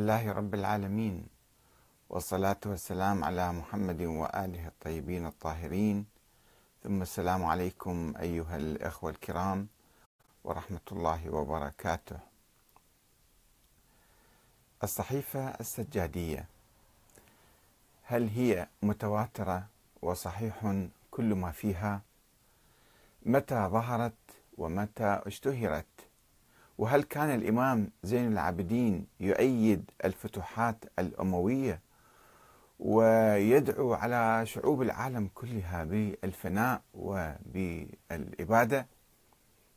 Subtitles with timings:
[0.00, 1.26] لله رب العالمين
[2.10, 6.06] والصلاة والسلام على محمد وآله الطيبين الطاهرين.
[6.84, 9.68] ثم السلام عليكم أيها الأخوة الكرام
[10.44, 12.18] ورحمة الله وبركاته.
[14.82, 16.46] الصحيفة السجادية
[18.02, 19.66] هل هي متواترة
[20.02, 22.00] وصحيح كل ما فيها؟
[23.22, 24.22] متى ظهرت
[24.58, 26.05] ومتى اشتهرت؟
[26.78, 31.80] وهل كان الإمام زين العابدين يؤيد الفتوحات الأموية
[32.78, 38.86] ويدعو على شعوب العالم كلها بالفناء وبالإبادة؟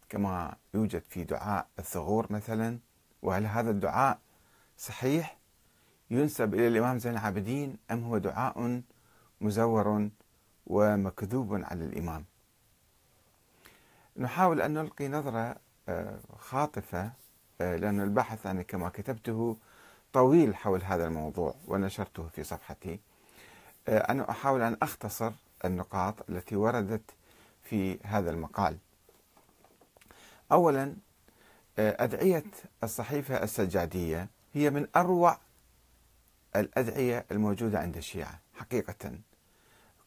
[0.09, 2.79] كما يوجد في دعاء الثغور مثلا
[3.21, 4.19] وهل هذا الدعاء
[4.77, 5.37] صحيح؟
[6.11, 8.81] ينسب إلى الإمام زين العابدين أم هو دعاء
[9.41, 10.09] مزور
[10.67, 12.25] ومكذوب على الإمام؟
[14.17, 15.55] نحاول أن نلقي نظرة
[16.39, 17.11] خاطفة
[17.61, 19.57] آه، لأن البحث أنا كما كتبته
[20.13, 22.99] طويل حول هذا الموضوع ونشرته في صفحتي.
[23.87, 25.31] آه، أنا أحاول أن أختصر
[25.65, 27.11] النقاط التي وردت
[27.63, 28.77] في هذا المقال.
[30.51, 30.95] أولا
[31.79, 32.43] آه، أدعية
[32.83, 35.37] الصحيفة السجادية هي من أروع
[36.55, 39.28] الأدعية الموجودة عند الشيعة حقيقة.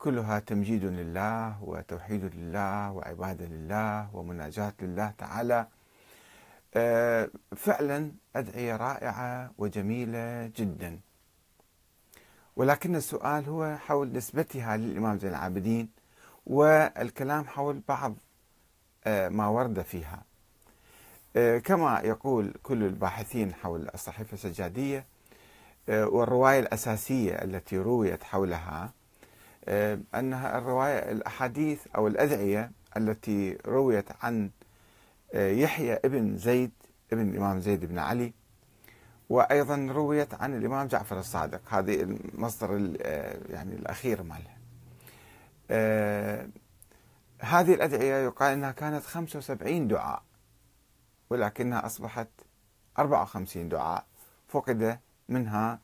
[0.02, 5.66] كلها تمجيد لله وتوحيد لله وعبادة لله ومناجاة لله تعالى.
[6.74, 11.00] آه، فعلا أدعية رائعة وجميلة جدا.
[12.56, 15.88] ولكن السؤال هو حول نسبتها للإمام زين العابدين
[16.46, 18.14] والكلام حول بعض
[19.04, 20.22] آه، ما ورد فيها.
[21.36, 25.06] آه، كما يقول كل الباحثين حول الصحيفة السجادية
[25.88, 28.92] والرواية الأساسية التي رويت حولها
[29.68, 34.50] أنها الرواية الأحاديث أو الأدعية التي رويت عن
[35.34, 36.70] آه، يحيى ابن زيد
[37.12, 38.32] ابن الإمام زيد بن علي
[39.28, 41.60] وأيضا رويت عن الإمام جعفر الصادق.
[41.68, 44.56] هذه المصدر آه، يعني الأخير مالها.
[47.40, 50.22] هذه الأدعية يقال أنها كانت 75 دعاء
[51.30, 52.28] ولكنها أصبحت
[52.98, 54.04] 54 دعاء
[54.48, 55.78] فقد منها آه،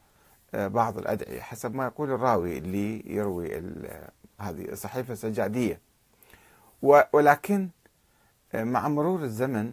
[0.53, 3.57] بعض الأدعية حسب ما يقول الراوي اللي يروي
[4.41, 5.81] هذه الصحيفة السجادية.
[7.13, 7.69] ولكن
[8.55, 9.73] آه، مع مرور الزمن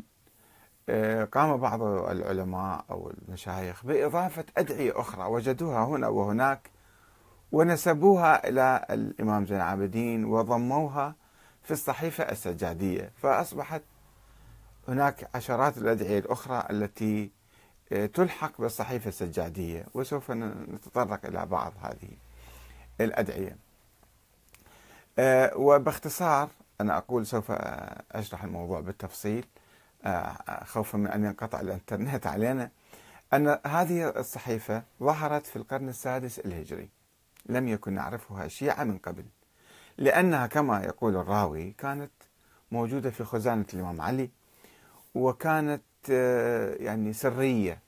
[0.89, 6.69] آه، قام بعض العلماء أو المشايخ بإضافة أدعية أخرى وجدوها هنا وهناك
[7.51, 11.15] ونسبوها إلى الإمام زين العابدين وضموها
[11.63, 13.11] في الصحيفة السجادية.
[13.15, 13.81] فأصبحت
[14.87, 17.31] هناك عشرات الأدعية الأخرى التي
[17.89, 22.09] تلحق بالصحيفة السجادية وسوف نتطرق إلى بعض هذه
[23.01, 23.57] الأدعية.
[25.19, 26.49] آه، وباختصار
[26.81, 27.51] أنا أقول سوف
[28.11, 29.45] أشرح الموضوع بالتفصيل.
[30.05, 32.69] آه، خوفا من أن ينقطع الإنترنت علينا.
[33.33, 36.89] أن هذه الصحيفة ظهرت في القرن السادس الهجري.
[37.45, 39.25] لم يكن نعرفها الشيعة من قبل
[39.97, 42.11] لأنها كما يقول الراوي كانت
[42.71, 44.29] موجودة في خزانة الإمام علي
[45.15, 45.94] وكانت آه،
[46.79, 47.79] يعني سرية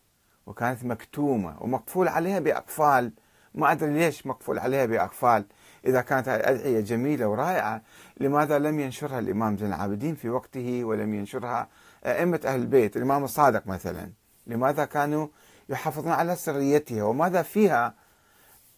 [0.45, 3.11] وكانت مكتومة ومقفول عليها بأقفال.
[3.55, 5.45] ما أدري ليش مقفول عليها بأقفال.
[5.85, 7.81] إذا كانت الأدعية جميلة ورائعة
[8.19, 11.67] لماذا لم ينشرها الإمام زين العابدين في وقته ولم ينشرها
[12.06, 14.11] أئمة أهل البيت؟ الإمام الصادق مثلا.
[14.47, 15.27] لماذا كانوا
[15.69, 17.94] يحافظون على سريتها؟ وماذا فيها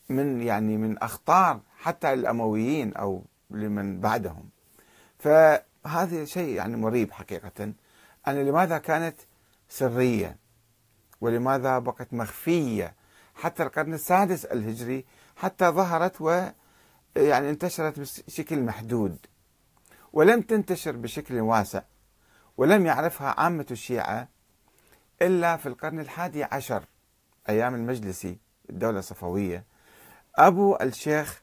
[0.09, 4.49] من يعني من أخطار حتى الأمويين أو لمن بعدهم؟
[5.19, 7.73] فهذا شيء يعني مريب حقيقة.
[8.27, 9.15] أن لماذا كانت
[9.69, 10.37] سرية
[11.21, 12.95] ولماذا بقت مخفية؟
[13.35, 16.29] حتى القرن السادس الهجري حتى ظهرت و
[17.15, 19.17] يعني انتشرت بشكل محدود
[20.13, 21.81] ولم تنتشر بشكل واسع
[22.57, 24.27] ولم يعرفها عامة الشيعة
[25.21, 26.83] إلا في القرن الحادي عشر
[27.49, 28.37] أيام المجلسي
[28.69, 29.63] الدولة الصفوية
[30.35, 31.41] أبو الشيخ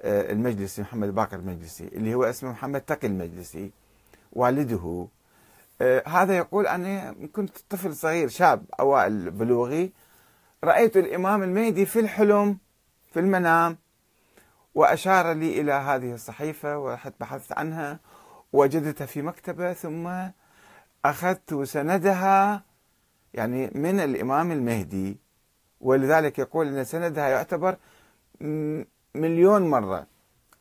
[0.00, 3.70] آه، المجلسي محمد باقر المجلسي اللي هو اسمه محمد تقي المجلسي
[4.32, 5.08] والده
[6.06, 9.92] هذا يقول أنا كنت طفل صغير شاب أوائل بلوغي.
[10.64, 12.58] رأيت الإمام المهدي في الحلم
[13.12, 13.78] في المنام
[14.74, 18.00] وأشار لي إلى هذه الصحيفة ورحت بحثت عنها
[18.52, 20.10] وجدتها في مكتبة ثم
[21.04, 22.62] أخذت سندها
[23.34, 25.18] يعني من الإمام المهدي.
[25.80, 27.76] ولذلك يقول أن سندها يعتبر
[29.14, 30.06] مليون مرة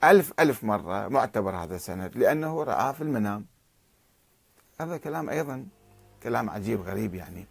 [0.03, 3.45] ألف ألف مرة معتبر هذا السند لأنه رآه في المنام.
[4.81, 5.65] هذا كلام أيضا
[6.23, 7.45] كلام عجيب غريب يعني.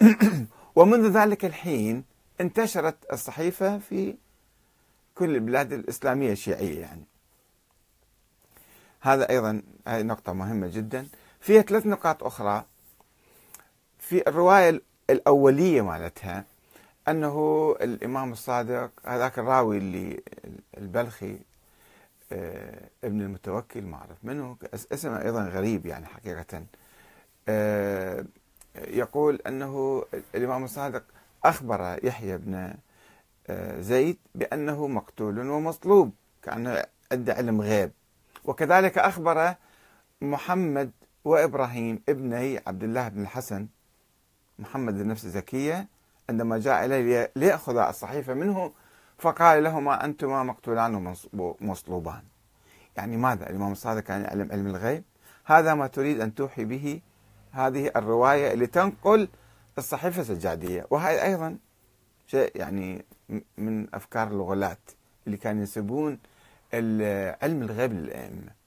[0.76, 2.04] ومنذ ذلك الحين
[2.40, 4.16] انتشرت الصحيفة في
[5.14, 7.04] كل البلاد الإسلامية الشيعية يعني.
[9.00, 11.08] هذا أيضا هذه نقطة مهمة جدا.
[11.40, 12.64] فيها ثلاث نقاط أخرى.
[13.98, 14.80] في الرواية
[15.10, 16.44] الأولية مالتها
[17.08, 20.22] أنه الإمام الصادق هذاك الراوي اللي
[20.78, 21.38] البلخي
[23.04, 24.56] ابن المتوكل ما أعرف منه
[24.92, 26.62] اسمه أيضا غريب يعني حقيقة.
[27.48, 28.24] آه،
[28.76, 30.04] يقول أنه
[30.34, 31.04] الإمام الصادق
[31.44, 32.74] أخبر يحيى بن
[33.46, 37.90] آه، زيد بأنه مقتول ومصلوب كأنه عنده علم غيب.
[38.44, 39.54] وكذلك أخبر
[40.20, 40.90] محمد
[41.24, 43.66] وإبراهيم ابني عبد الله بن الحسن
[44.58, 45.88] محمد النفس الزكية
[46.30, 48.72] عندما جاء إليه ليأخذ الصحيفة منه
[49.18, 52.22] فقال لهما أنتما مقتولان ومصلوبان.
[52.96, 55.04] يعني ماذا؟ الإمام الصادق كان يعلم علم الغيب.
[55.44, 57.00] هذا ما تريد أن توحي به
[57.52, 59.28] هذه الرواية اللي تنقل
[59.78, 60.86] الصحيفة السجادية.
[60.90, 61.58] وهي أيضا
[62.26, 63.04] شيء يعني
[63.58, 64.76] من أفكار الغلاة
[65.26, 66.18] اللي كانوا ينسبون
[67.42, 68.58] علم الغيب للأئمة.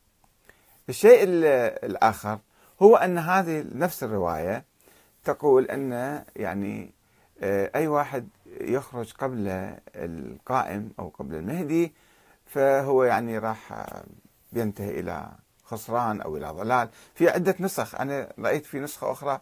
[0.89, 2.39] الشيء الآخر
[2.81, 4.65] هو أن هذه نفس الرواية
[5.23, 6.93] تقول أن يعني
[7.43, 8.27] آه، أي واحد
[8.61, 9.47] يخرج قبل
[9.95, 11.93] القائم أو قبل المهدي
[12.45, 13.89] فهو يعني راح
[14.53, 15.31] ينتهي إلى
[15.63, 16.89] خسران أو إلى ضلال.
[17.15, 19.41] في عدة نسخ أنا رأيت في نسخة أخرى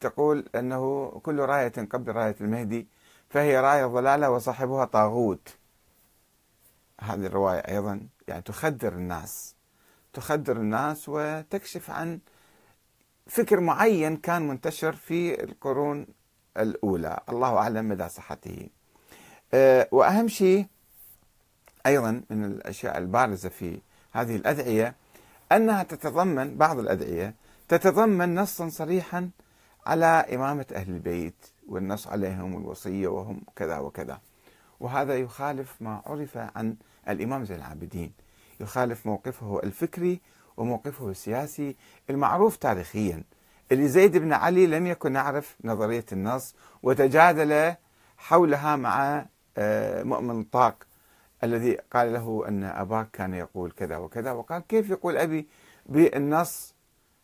[0.00, 2.86] تقول أنه كل راية قبل راية المهدي
[3.28, 5.56] فهي راية ضلالة وصاحبها طاغوت.
[7.00, 9.54] هذه الرواية أيضا يعني تخدر الناس
[10.12, 12.18] تخدر الناس وتكشف عن
[13.26, 16.06] فكر معين كان منتشر في القرون
[16.58, 17.20] الأولى.
[17.28, 18.68] الله أعلم مدى صحته.
[19.54, 20.66] أه، وأهم شيء
[21.86, 23.80] أيضا من الأشياء البارزة في
[24.12, 24.94] هذه الأدعية
[25.52, 27.34] أنها تتضمن بعض الأدعية
[27.68, 29.30] تتضمن نصا صريحا
[29.86, 34.20] على إمامة أهل البيت والنص عليهم والوصية وهم كذا وكذا.
[34.80, 36.76] وهذا يخالف ما عرف عن
[37.08, 38.12] الإمام زين العابدين.
[38.60, 40.20] يخالف موقفه الفكري
[40.56, 41.76] وموقفه السياسي
[42.10, 43.22] المعروف تاريخيا.
[43.72, 47.74] زيد بن علي لم يكن يعرف نظرية النص وتجادل
[48.18, 49.26] حولها مع
[49.58, 50.74] آه، مؤمن طاق
[51.44, 54.32] الذي قال له أن أباك كان يقول كذا وكذا.
[54.32, 55.48] وقال كيف يقول أبي
[55.86, 56.74] بالنص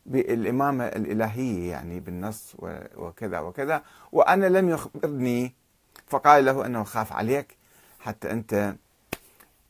[0.07, 2.57] بالإمامة الإلهية يعني بالنص
[2.97, 3.83] وكذا وكذا.
[4.13, 5.55] وأنا لم يخبرني
[6.07, 7.57] فقال له أنه خاف عليك
[8.01, 8.75] حتى أنت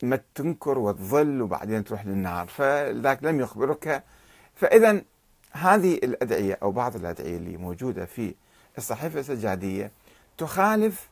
[0.03, 4.03] ما تنكر وتظل وبعدين تروح للنار فذاك لم يخبرك.
[4.55, 5.01] فإذا
[5.51, 8.35] هذه الأدعية أو بعض الأدعية اللي موجودة في
[8.77, 9.91] الصحيفة السجادية
[10.37, 11.09] تخالف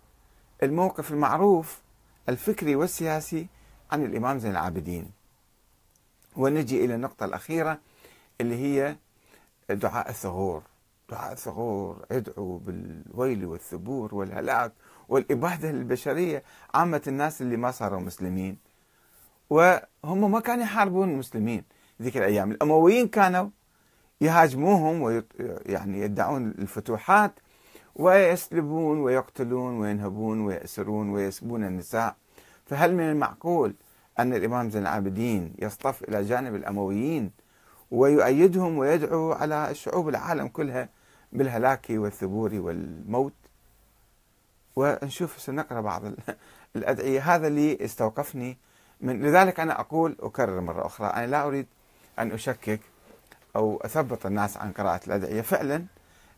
[0.64, 1.82] الموقف المعروف
[2.30, 3.48] الفكري والسياسي
[3.92, 5.12] عن الإمام زين العابدين.
[6.36, 7.80] ونجي إلى النقطة الأخيرة
[8.42, 8.96] اللي هي
[9.70, 10.64] دعاء الثغور.
[11.10, 14.74] دعاء الثغور ادعوا بالويل والثبور والهلاك
[15.10, 16.44] والإبادة للبشرية
[16.74, 18.58] عامة الناس اللي ما صاروا مسلمين.
[19.50, 21.64] وهم ما كانوا يحاربون المسلمين
[22.02, 22.52] ذيك الأيام.
[22.52, 23.50] الأمويين كانوا
[24.22, 27.32] يهاجموهم ويعني يدعون الفتوحات
[27.96, 32.16] ويسلبون ويقتلون وينهبون ويأسرون ويسبون النساء.
[32.66, 33.74] فهل من المعقول
[34.20, 37.32] أن الإمام زين العابدين يصطف إلى جانب الأمويين
[37.92, 40.90] ويؤيدهم ويدعو على الشعوب العالم كلها
[41.34, 43.34] بالهلاك والثبور والموت؟
[44.76, 46.02] ونشوف سنقرأ بعض
[46.76, 47.36] الأدعية.
[47.36, 48.58] هذا اللي استوقفني
[49.02, 51.08] من لذلك أنا أقول أكرر مرة أخرى.
[51.08, 51.68] أنا لا أريد
[52.20, 52.80] أن أشكك
[53.56, 55.86] أو أثبط الناس عن قراءة الأدعية فعلا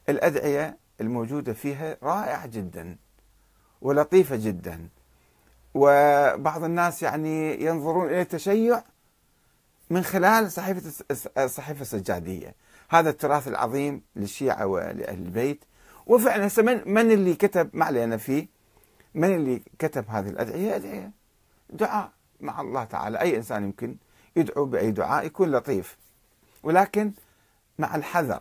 [0.09, 2.97] الأدعية الموجودة فيها رائعة جدا
[3.81, 4.87] ولطيفة جدا.
[5.73, 8.83] وبعض الناس يعني ينظرون إلى التشيع
[9.89, 11.05] من خلال صحيفة
[11.37, 12.55] الصحيفة السجادية.
[12.89, 15.65] هذا التراث العظيم للشيعة ولأهل البيت.
[16.07, 18.47] وفعلا من, من اللي كتب ما علينا فيه
[19.13, 21.11] من اللي كتب هذه الأدعية؟ أدعية
[21.69, 23.21] دعاء مع الله تعالى.
[23.21, 23.95] أي إنسان يمكن
[24.35, 25.97] يدعو بأي دعاء يكون لطيف.
[26.63, 27.11] ولكن
[27.79, 28.39] مع الحذر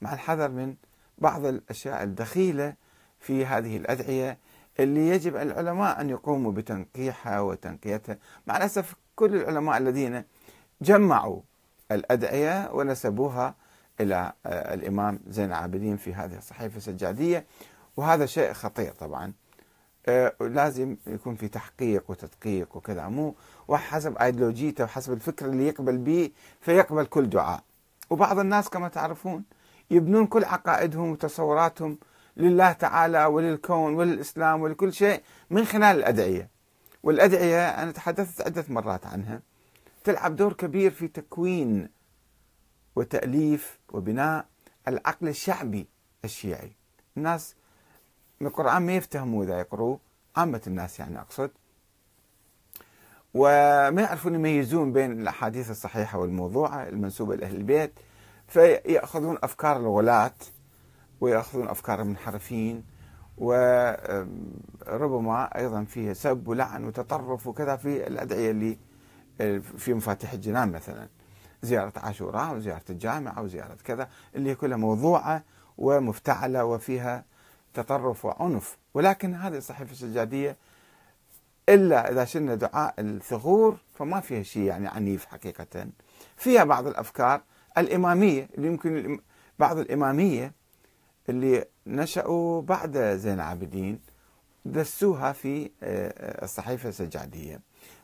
[0.00, 0.74] مع الحذر من
[1.18, 2.74] بعض الأشياء الدخيلة
[3.20, 4.38] في هذه الأدعية
[4.80, 8.18] اللي يجب العلماء أن يقوموا بتنقيحها وتنقيتها.
[8.46, 10.24] مع الأسف كل العلماء الذين
[10.82, 11.40] جمعوا
[11.92, 13.54] الأدعية ونسبوها
[14.00, 17.46] إلى آه، الإمام زين العابدين في هذه الصحيفة السجادية
[17.96, 19.32] وهذا شيء خطير طبعا.
[20.06, 23.08] آه، لازم يكون في تحقيق وتدقيق وكذا.
[23.08, 23.34] مو
[23.70, 27.62] وحسب ايديولوجيته وحسب الفكر اللي يقبل به فيقبل كل دعاء.
[28.10, 29.44] وبعض الناس كما تعرفون
[29.90, 31.98] يبنون كل عقائدهم وتصوراتهم
[32.36, 36.48] لله تعالى وللكون وللإسلام ولكل شيء من خلال الأدعية.
[37.02, 39.42] والأدعية أنا تحدثت عدة مرات عنها.
[40.04, 41.88] تلعب دور كبير في تكوين
[42.96, 44.46] وتأليف وبناء
[44.88, 45.86] العقل الشعبي
[46.24, 46.72] الشيعي.
[47.16, 47.54] الناس
[48.40, 49.96] من القرآن ما يفتهموا إذا يقروا
[50.36, 51.50] عامة الناس يعني أقصد.
[53.34, 57.92] وما يعرفون يميزون بين الأحاديث الصحيحة والموضوعة المنسوبة لأهل البيت
[58.48, 60.32] فيأخذون أفكار الغلاة
[61.20, 62.84] ويأخذون أفكار المنحرفين
[64.88, 68.78] وربما أيضا فيها سب ولعن وتطرف وكذا في الأدعية اللي
[69.78, 71.08] في مفاتيح الجنان مثلا.
[71.62, 75.42] زيارة عاشوراء وزيارة الجامعة وزيارة كذا اللي كلها موضوعة
[75.78, 77.24] ومفتعلة وفيها
[77.74, 78.78] تطرف وعنف.
[78.94, 80.56] ولكن هذه الصحيفة السجادية
[81.68, 85.86] إلا إذا شلنا دعاء الثغور فما فيها شيء يعني عنيف حقيقة.
[86.36, 87.42] فيها بعض الأفكار
[87.78, 89.20] الإمامية اللي يمكن
[89.58, 90.52] بعض الإمامية
[91.28, 94.00] اللي نشأوا بعد زين العابدين
[94.64, 97.60] دسوها في آه، الصحيفة السجادية.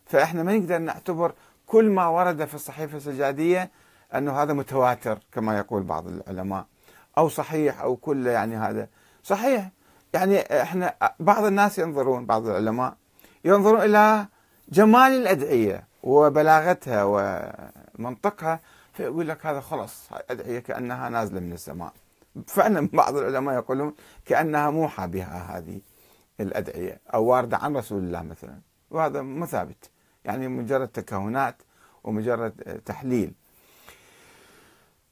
[0.07, 1.33] فإحنا ما نقدر نعتبر
[1.67, 3.71] كل ما ورد في الصحيفة السجادية
[4.15, 6.67] أنه هذا متواتر كما يقول بعض العلماء.
[7.19, 8.89] أو صحيح أو كله يعني هذا.
[9.23, 9.71] صحيح.
[10.15, 12.97] يعني إحنا بعض الناس ينظرون بعض العلماء
[13.47, 14.27] ينظرون إلى
[14.69, 17.05] جمال الأدعية وبلاغتها
[17.99, 18.61] ومنطقها
[18.93, 21.93] فيقول لك هذا خلص ادعيه كأنها نازلة من السماء.
[22.47, 25.81] فعلا بعض العلماء يقولون كأنها موحى بها هذه
[26.41, 28.61] الأدعية أو واردة عن رسول الله مثلا.
[28.91, 29.91] وهذا مو ثابت
[30.25, 31.57] يعني مجرد تكهنات
[32.05, 33.33] ومجرد تحليل.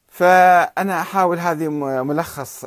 [0.08, 1.68] فأنا أحاول هذه
[2.02, 2.66] ملخص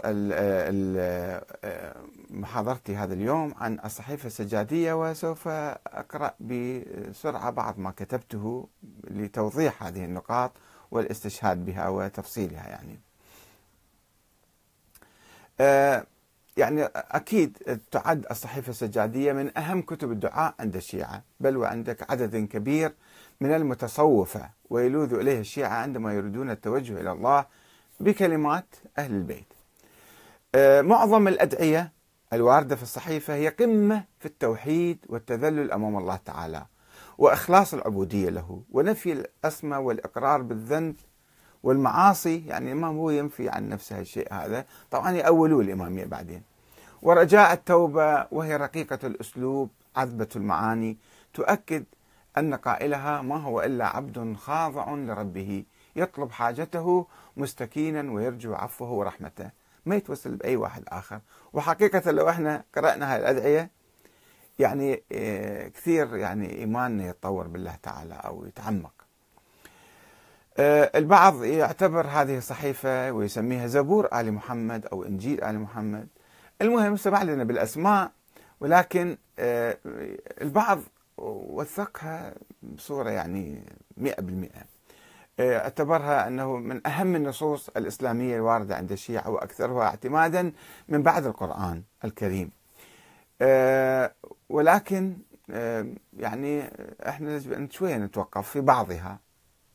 [2.29, 8.67] محاضرتي هذا اليوم عن الصحيفة السجادية وسوف أقرأ بسرعة بعض ما كتبته
[9.03, 10.51] لتوضيح هذه النقاط
[10.91, 12.99] والاستشهاد بها وتفصيلها يعني.
[15.59, 16.05] آه،
[16.57, 22.93] يعني أكيد تعد الصحيفة السجادية من أهم كتب الدعاء عند الشيعة بل وعندك عدد كبير
[23.41, 27.45] من المتصوفة ويلوذ إليه الشيعة عندما يريدون التوجه إلى الله
[27.99, 29.53] بكلمات أهل البيت.
[30.55, 31.96] آه، معظم الأدعية
[32.33, 36.65] الواردة في الصحيفة هي قمة في التوحيد والتذلل أمام الله تعالى
[37.17, 40.95] وإخلاص العبودية له ونفي الأسمى والإقرار بالذنب
[41.63, 42.45] والمعاصي.
[42.47, 44.65] يعني الإمام هو ينفي عن نفسه الشيء هذا.
[44.91, 46.41] طبعا يأولوه الإمامية بعدين.
[47.01, 50.97] ورجاء التوبة وهي رقيقة الأسلوب عذبة المعاني
[51.33, 51.83] تؤكد
[52.37, 55.63] أن قائلها ما هو إلا عبد خاضع لربه
[55.95, 57.07] يطلب حاجته
[57.37, 59.49] مستكينا ويرجو عفوه ورحمته.
[59.87, 61.19] ما يتوسل بأي واحد آخر.
[61.53, 63.69] وحقيقة لو إحنا قرأنا هاي الأدعية
[64.59, 68.93] يعني آه، كثير يعني إيماننا يتطور بالله تعالى أو يتعمق.
[70.57, 76.07] آه، البعض يعتبر هذه الصحيفة ويسميها زبور آل محمد أو إنجيل آل محمد.
[76.61, 78.11] المهم سمع لنا بالأسماء
[78.59, 79.77] ولكن آه،
[80.41, 80.79] البعض
[81.17, 83.63] وثقها بصورة يعني
[83.97, 84.76] مئة بالمئة.
[85.39, 90.51] أعتبرها أنه من أهم النصوص الإسلامية الواردة عند الشيعة وأكثرها اعتمادا
[90.87, 92.51] من بعد القرآن الكريم.
[93.41, 94.13] آه،
[94.49, 95.17] ولكن
[95.51, 95.85] آه،
[96.17, 96.71] يعني
[97.07, 99.19] إحنا شوية نتوقف في بعضها.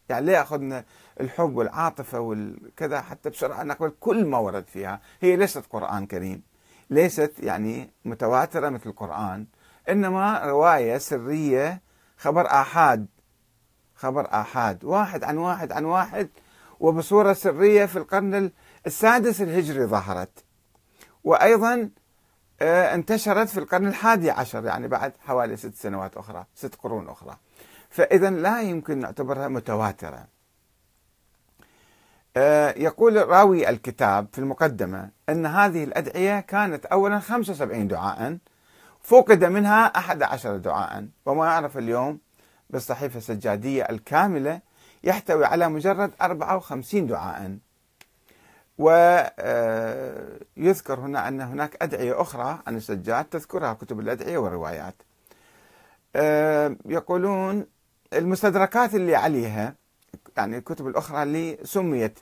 [0.09, 0.85] يعني ليه أخذنا
[1.21, 6.42] الحب والعاطفة والكذا حتى بسرعة نقبل كل ما ورد فيها؟ هي ليست قرآن كريم.
[6.90, 9.47] ليست يعني متواترة مثل القرآن
[9.88, 11.83] إنما رواية سرية
[12.16, 13.07] خبر آحاد
[14.02, 14.85] خبر آحاد.
[14.85, 16.28] واحد عن واحد عن واحد
[16.80, 18.50] وبصورة سرية في القرن
[18.87, 20.44] السادس الهجري ظهرت.
[21.25, 21.90] وأيضا
[22.62, 27.37] آه، انتشرت في القرن الحادي عشر يعني بعد حوالي ست سنوات أخرى ست قرون أخرى.
[27.90, 30.26] فإذا لا يمكن نعتبرها متواترة.
[32.37, 38.38] آه، يقول راوي الكتاب في المقدمة أن هذه الأدعية كانت أولا 75 دعاء
[39.02, 42.18] فقد منها أحد عشر دعاء وما يعرف اليوم
[42.73, 44.61] بالصحيفة السجادية الكاملة
[45.05, 47.59] يحتوي على مجرد 54 دعاء.
[48.79, 49.41] ويذكر
[51.00, 54.95] هنا أن هناك أدعية أخرى عن السجاد تذكرها كتب الأدعية والروايات.
[56.87, 57.67] يقولون
[58.12, 59.75] المستدركات اللي عليها
[60.37, 62.19] يعني الكتب الأخرى اللي سميت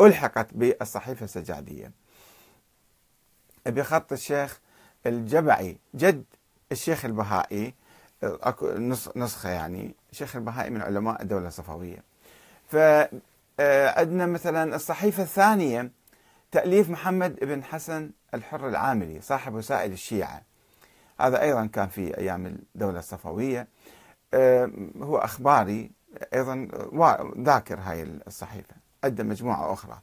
[0.00, 1.92] ألحقت بالصحيفة السجادية.
[3.66, 4.60] بخط الشيخ
[5.06, 6.24] الجبعي جد
[6.72, 7.74] الشيخ البهائي
[9.16, 9.94] نسخة يعني.
[10.12, 12.02] الشيخ البهائي من علماء الدولة الصفوية.
[12.68, 15.90] فعندنا مثلا الصحيفة الثانية
[16.52, 20.42] تأليف محمد بن حسن الحر العاملي صاحب وسائل الشيعة.
[21.20, 23.68] هذا أيضا كان في أيام الدولة الصفوية.
[25.02, 25.90] هو أخباري
[26.34, 26.68] أيضا
[27.38, 28.74] ذاكر هاي الصحيفة.
[29.04, 29.98] عنده مجموعة أخرى.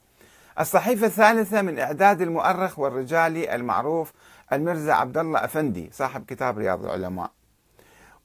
[0.60, 4.12] الصحيفة الثالثة من إعداد المؤرخ والرجالي المعروف
[4.52, 7.30] المرزا عبد الله أفندي صاحب كتاب رياض العلماء.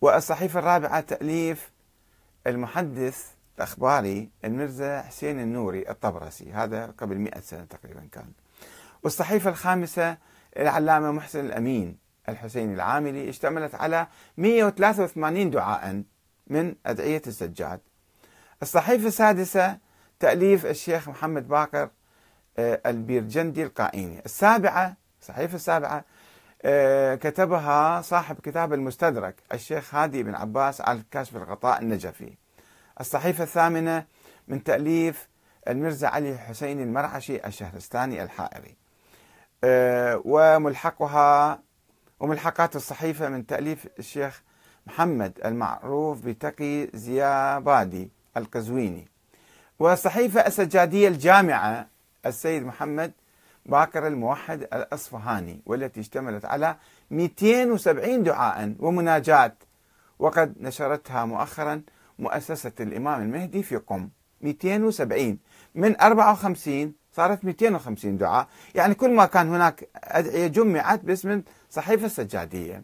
[0.04, 1.72] والصحيفة الرابعة تأليف
[2.48, 8.32] المحدث الأخباري المرزا حسين النوري الطبرسي هذا قبل 100 سنة تقريبا كان.
[9.04, 10.18] والصحيفة الخامسة
[10.58, 11.98] العلامة محسن الأمين
[12.30, 14.08] الحسين العاملي اشتملت على
[14.38, 16.04] 183 دعاء
[16.48, 17.80] من أدعية السجاد.
[18.62, 19.78] الصحيفة السادسة
[20.20, 21.90] تأليف الشيخ محمد باقر
[22.58, 26.04] آه، البيرجندي القائيني السابعة الصحيفه السابعة آه،
[27.16, 32.34] كتبها صاحب كتاب المستدرك الشيخ هادي بن عباس على كاشف الغطاء النجفي.
[33.00, 34.06] الصحيفة الثامنة
[34.48, 35.28] من تأليف
[35.68, 38.76] المرزا علي حسين المرعشي الشهرستاني الحائري.
[39.64, 41.60] آه، وملحقها
[42.20, 44.44] وملحقات الصحيفة من تأليف الشيخ
[44.88, 49.08] محمد المعروف بتقي زيابادي القزويني.
[49.80, 51.88] والصحيفة السجادية الجامعة
[52.26, 53.12] السيد محمد
[53.66, 56.76] باكر الموحد الأصفهاني والتي اشتملت على
[57.12, 59.64] 270 دعاء ومناجات
[60.20, 61.82] وقد نشرتها مؤخرا
[62.20, 64.10] مؤسسة الإمام المهدي في قم.
[64.42, 65.38] 270
[65.76, 68.48] من 54 صارت 250 دعاء.
[68.76, 72.84] يعني كل ما كان هناك أدعية جمعت باسم الصحيفة السجادية.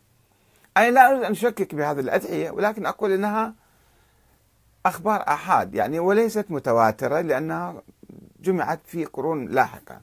[0.77, 3.53] أنا لا أريد أن أشكك بهذه الأدعية ولكن أقول أنها
[4.85, 5.75] أخبار آحاد.
[5.75, 7.81] يعني وليست متواترة لأنها
[8.39, 10.01] جمعت في قرون لاحقة.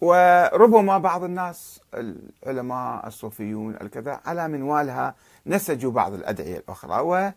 [0.00, 5.14] وربما بعض الناس العلماء الصوفيون الكذا على منوالها
[5.46, 7.32] نسجوا بعض الأدعية الأخرى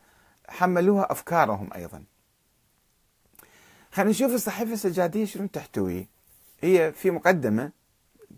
[0.50, 2.04] وحملوها أفكارهم أيضا.
[3.92, 6.08] خلينا نشوف الصحيفة السجادية شنو تحتوي.
[6.62, 7.72] هي في مقدمة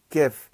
[0.10, 0.50] كيف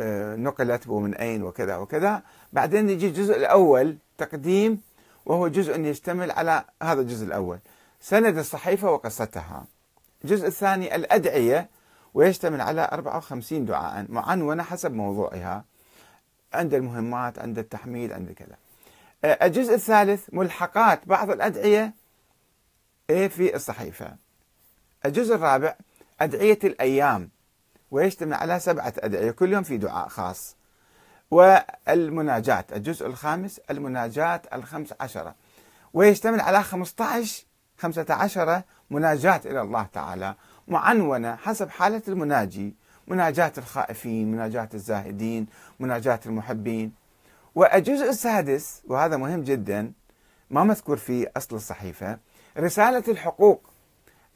[0.00, 2.22] آه، نقلت ومن أين وكذا وكذا.
[2.52, 4.80] بعدين يجي الجزء الأول تقديم
[5.26, 7.58] وهو جزء يشتمل على هذا الجزء الأول.
[8.00, 9.64] سند الصحيفة وقصتها.
[10.24, 11.68] الجزء الثاني الأدعية
[12.14, 15.64] ويشتمل على 54 دعاء معنونة حسب موضوعها
[16.54, 18.56] عند المهمات عند التحميد عند كذا.
[19.24, 21.94] آه، الجزء الثالث ملحقات بعض الأدعية
[23.08, 24.16] في الصحيفة.
[25.06, 25.74] الجزء الرابع
[26.20, 27.30] أدعية الأيام
[27.90, 30.56] ويشتمل على سبعة أدعية كل يوم في دعاء خاص.
[31.30, 35.34] والمناجات الجزء الخامس المناجات الخمس عشرة
[35.94, 37.44] ويشتمل على 15
[37.78, 40.34] 15 مناجات إلى الله تعالى.
[40.70, 42.74] معنونة حسب حالة المناجي
[43.08, 45.46] مناجاة الخائفين مناجاة الزاهدين
[45.80, 46.92] مناجاة المحبين.
[47.54, 49.92] والجزء السادس وهذا مهم جدا
[50.50, 52.18] ما مذكور في أصل الصحيفة
[52.58, 53.70] رسالة الحقوق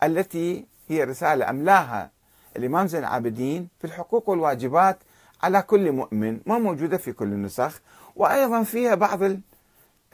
[0.02, 2.10] التي هي رسالة أملاها
[2.56, 4.98] الإمام زين العابدين في الحقوق والواجبات
[5.42, 7.80] على كل مؤمن ما موجودة في كل النسخ
[8.16, 9.20] وأيضا فيها بعض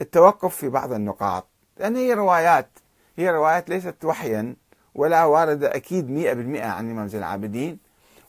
[0.01, 1.47] التوقف في بعض النقاط.
[1.77, 2.69] لأن هي روايات
[3.17, 4.55] هي روايات ليست وحيا
[4.95, 7.79] ولا واردة أكيد مئة بالمئة عن الإمام زين العابدين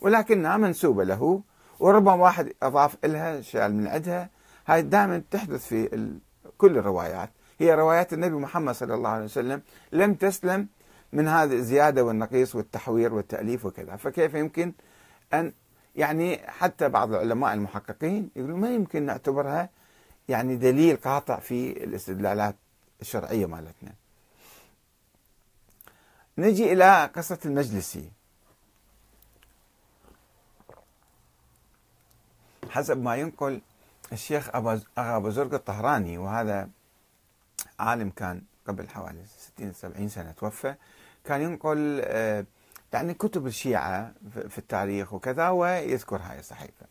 [0.00, 1.42] ولكنها منسوبة له
[1.80, 4.30] وربما واحد أضاف لها شيء من عندها.
[4.66, 6.10] هاي دائما تحدث في
[6.58, 7.30] كل الروايات.
[7.58, 10.66] هي روايات النبي محمد صلى الله عليه وسلم لم تسلم
[11.12, 13.96] من هذه الزيادة والنقيص والتحوير والتأليف وكذا.
[13.96, 14.72] فكيف يمكن
[15.34, 15.52] أن
[15.96, 19.68] يعني حتى بعض العلماء المحققين يقولون ما يمكن نعتبرها
[20.28, 22.56] يعني دليل قاطع في الاستدلالات
[23.00, 24.01] الشرعية مالتنا.
[26.38, 28.10] نجي إلى قصة المجلسي
[32.70, 33.60] حسب ما ينقل
[34.12, 34.48] الشيخ
[34.98, 36.68] أغا بزرق الطهراني وهذا
[37.78, 39.24] عالم كان قبل حوالي
[39.56, 40.74] 60 70 سنة توفى
[41.24, 42.44] كان ينقل آه،
[42.92, 44.12] يعني كتب الشيعة
[44.48, 46.86] في التاريخ وكذا ويذكر هاي الصحيفة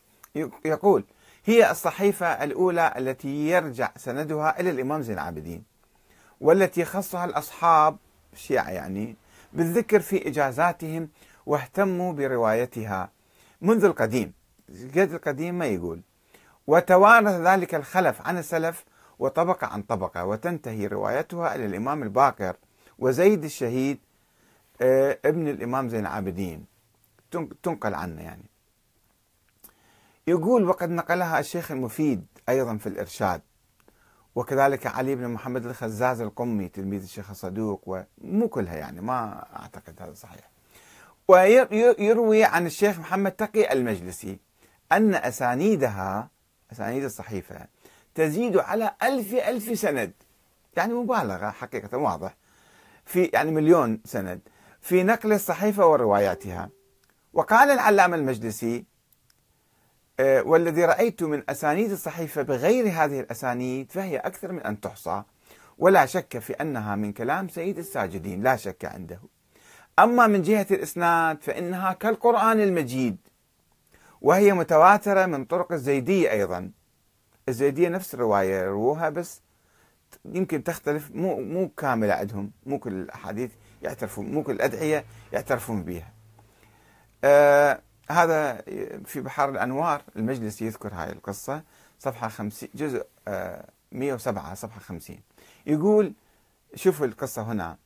[0.66, 1.04] يقول
[1.46, 5.64] هي الصحيفة الأولى التي يرجع سندها إلى الإمام زين العابدين
[6.42, 7.98] والتي خصها الأصحاب
[8.34, 9.16] الشيعة يعني
[9.54, 11.10] بالذكر في إجازاتهم
[11.46, 13.12] واهتموا بروايتها.
[13.62, 14.34] منذ القديم
[14.70, 16.02] قد القديم ما يقول
[16.68, 18.86] وتوارث ذلك الخلف عن السلف
[19.20, 22.56] وطبقة عن طبقة وتنتهي روايتها إلى الإمام الباقر
[23.00, 24.00] وزيد الشهيد
[24.82, 26.66] آه، ابن الإمام زين العابدين.
[27.64, 28.44] تنقل عنه يعني.
[30.28, 33.42] يقول وقد نقلها الشيخ المفيد أيضا في الإرشاد
[34.36, 40.14] وكذلك علي بن محمد الخزاز القمي تلميذ الشيخ الصدوق ومو كلها يعني ما أعتقد هذا
[40.14, 40.50] صحيح.
[41.28, 44.40] ويروي عن الشيخ محمد تقي المجلسي
[44.92, 46.30] أن أسانيدها
[46.72, 47.68] أسانيد الصحيفة
[48.16, 50.14] تزيد على ألف ألف سند.
[50.78, 52.36] يعني مبالغة حقيقة واضح.
[53.06, 54.42] في يعني مليون سند.
[54.82, 56.70] في نقل الصحيفة ورواياتها.
[57.34, 58.86] وقال العلامة المجلسي
[60.22, 65.24] والذي رأيت من أسانيد الصحيفة بغير هذه الأسانيد فهي أكثر من أن تحصى.
[65.78, 69.20] ولا شك في أنها من كلام سيد الساجدين لا شك عنده.
[70.00, 73.18] أما من جهة الإسناد فإنها كالقرآن المجيد
[74.22, 76.72] وهي متواترة من طرق الزيدية أيضا.
[77.50, 79.42] الزيدية نفس الرواية يروها بس
[80.26, 86.14] يمكن تختلف مو مو كاملة عندهم مو كل الأحاديث يعترفون مو كل الأدعية يعترفون بها
[87.24, 87.82] آه
[88.12, 88.62] هذا
[89.06, 91.62] في بحار الأنوار المجلس يذكر هاي القصة
[92.00, 95.18] صفحة 50 جزء آه 107 صفحة 50
[95.68, 96.14] يقول
[96.76, 97.78] شوفوا القصة هنا.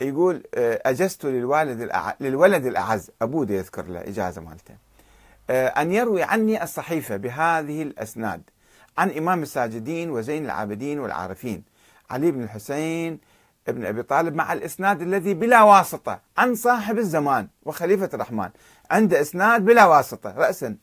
[0.00, 2.16] يقول آه أجزت للوالد الأع...
[2.20, 4.74] للولد الأعز أبوه يذكر له إجازة مالته
[5.50, 8.42] آه، أن يروي عني الصحيفة بهذه الأسناد
[8.98, 11.62] عن إمام الساجدين وزين العابدين والعارفين
[12.10, 13.18] علي بن الحسين
[13.68, 18.48] ابن أبي طالب مع الإسناد الذي بلا واسطة عن صاحب الزمان وخليفة الرحمن.
[18.90, 20.76] عند إسناد بلا واسطة رأسا.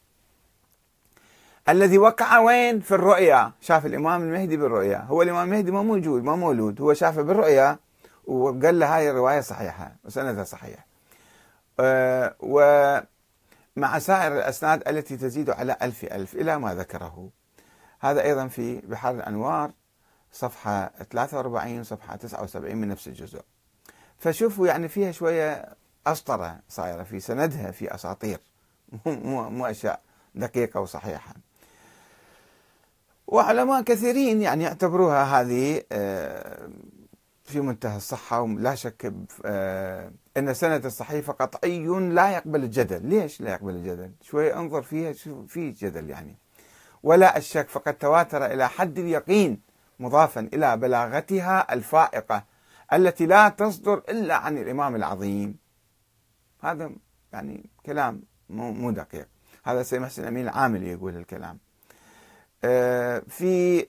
[1.69, 3.51] الذي وقع وين؟ في الرؤيا.
[3.61, 4.97] شاف الإمام المهدي بالرؤيا.
[4.97, 6.81] هو الإمام المهدي ما موجود ما مولود.
[6.81, 7.79] هو شافه بالرؤيا
[8.25, 10.85] وقال له هاي الرواية صحيحة وسندها صحيح.
[11.79, 17.29] أه ومع سائر الأسناد التي تزيد على ألف ألف إلى ما ذكره.
[17.99, 19.71] هذا أيضا في بحار الأنوار
[20.31, 23.41] صفحة 43 صفحة 79 من نفس الجزء.
[24.17, 25.75] فشوفوا يعني فيها شوية
[26.07, 28.39] أسطرة صايرة في سندها في أساطير.
[29.05, 30.01] مو, مو أشياء
[30.35, 31.33] دقيقة وصحيحة.
[33.27, 36.69] وعلماء كثيرين يعني يعتبروها هذه آه،
[37.43, 39.13] في منتهى الصحة ولا شك
[39.45, 43.05] آه، أن سند الصحيفة قطعي لا يقبل الجدل.
[43.05, 45.13] ليش لا يقبل الجدل؟ شوي أنظر فيها
[45.47, 46.37] في جدل يعني.
[47.03, 49.61] ولا الشك فقد تواتر إلى حد اليقين
[49.99, 52.43] مضافا إلى بلاغتها الفائقة
[52.93, 55.64] التي لا تصدر إلا عن الإمام العظيم.
[56.71, 56.91] هذا
[57.33, 59.27] يعني كلام مو دقيق.
[59.63, 61.57] هذا سيد محسن أمين العاملي يقول الكلام.
[62.63, 63.85] آه، في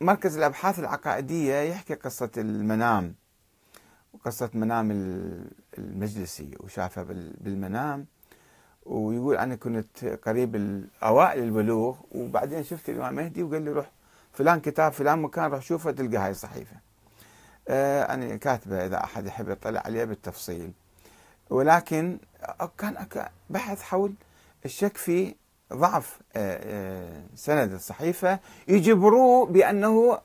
[0.00, 3.14] مركز الأبحاث العقائدية يحكي قصة المنام
[4.12, 4.90] وقصة منام
[5.78, 7.02] المجلسي وشافه
[7.40, 8.06] بالمنام
[8.86, 13.90] ويقول أنا كنت قريب أوائل البلوغ وبعدين شفت الإمام مهدي وقال لي روح
[14.32, 16.76] فلان كتاب فلان مكان روح شوفه تلقى هاي الصحيفة.
[17.68, 20.72] آه أنا كاتبة إذا أحد يحب يطلع عليها بالتفصيل.
[21.50, 22.18] ولكن
[22.78, 23.06] كان
[23.50, 24.12] بحث حول
[24.64, 25.34] الشك في
[25.72, 28.38] ضعف آه، آه، سند الصحيفة.
[28.68, 30.18] يجبروه بأنه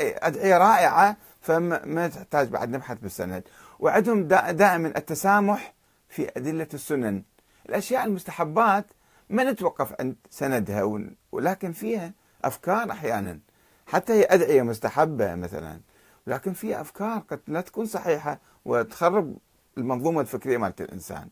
[0.00, 3.42] أدعية رائعة فما تحتاج بعد نبحث بالسند.
[3.80, 5.74] وعندهم دائما التسامح
[6.08, 7.22] في أدلة السنن.
[7.68, 8.84] الأشياء المستحبات
[9.30, 12.12] ما نتوقف عند سندها ولكن فيها
[12.44, 13.38] أفكار أحيانا.
[13.86, 15.80] حتى هي أدعية مستحبة مثلا
[16.26, 19.36] ولكن فيها أفكار قد لا تكون صحيحة وتخرب
[19.78, 21.28] المنظومة الفكرية مالت الإنسان.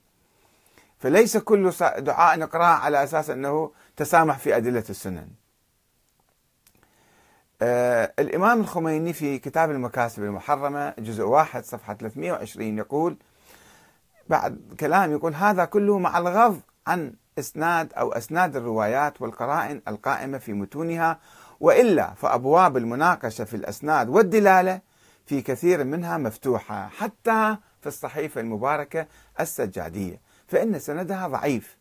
[0.99, 5.29] فليس كل دعاء نقرأه على أساس أنه تسامح في أدلة السنن.
[7.63, 13.17] آه الإمام الخميني في كتاب المكاسب المحرمة جزء واحد صفحة 320 يقول
[14.29, 20.53] بعد كلام يقول هذا كله مع الغض عن إسناد أو أسناد الروايات والقرائن القائمة في
[20.53, 21.19] متونها
[21.61, 24.81] وإلا فأبواب المناقشة في الأسناد والدلالة
[25.27, 29.07] في كثير منها مفتوحة حتى في الصحيفة المباركة
[29.41, 31.77] السجادية فإن سندها ضعيف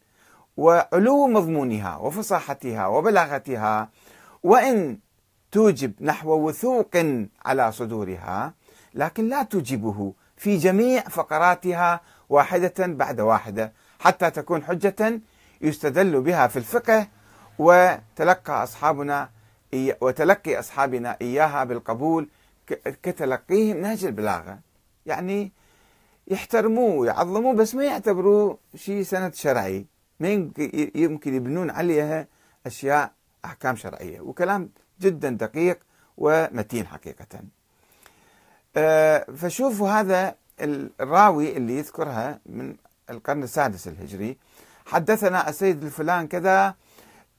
[0.57, 3.89] وعلو مضمونها وفصاحتها وبلاغتها
[4.43, 4.99] وإن
[5.51, 7.05] توجب نحو وثوق
[7.45, 8.53] على صدورها
[8.93, 15.19] لكن لا توجبه في جميع فقراتها واحدة بعد واحدة حتى تكون حجة
[15.61, 17.07] يستدل بها في الفقه
[17.59, 19.29] وتلقى أصحابنا
[20.01, 22.29] وتلقي أصحابنا إياها بالقبول
[23.03, 24.59] كتلقيهم نهج البلاغة.
[25.05, 25.51] يعني
[26.27, 29.85] يحترموه ويعظموه بس ما يعتبروه شيء سند شرعي.
[30.19, 30.29] ما
[30.95, 32.27] يمكن يبنون عليها
[32.65, 33.11] أشياء
[33.45, 34.21] أحكام شرعية.
[34.21, 34.69] وكلام
[35.01, 35.79] جدا دقيق
[36.17, 37.41] ومتين حقيقة.
[38.77, 40.35] آه، فشوفوا هذا
[40.99, 42.75] الراوي اللي يذكرها من
[43.09, 44.37] القرن السادس الهجري.
[44.85, 46.75] حدثنا السيد الفلان كذا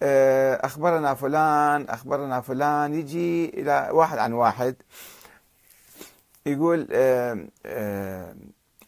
[0.03, 4.77] آه، أخبرنا فلان أخبرنا فلان يجي إلى واحد عن واحد.
[6.47, 7.47] يقول آه،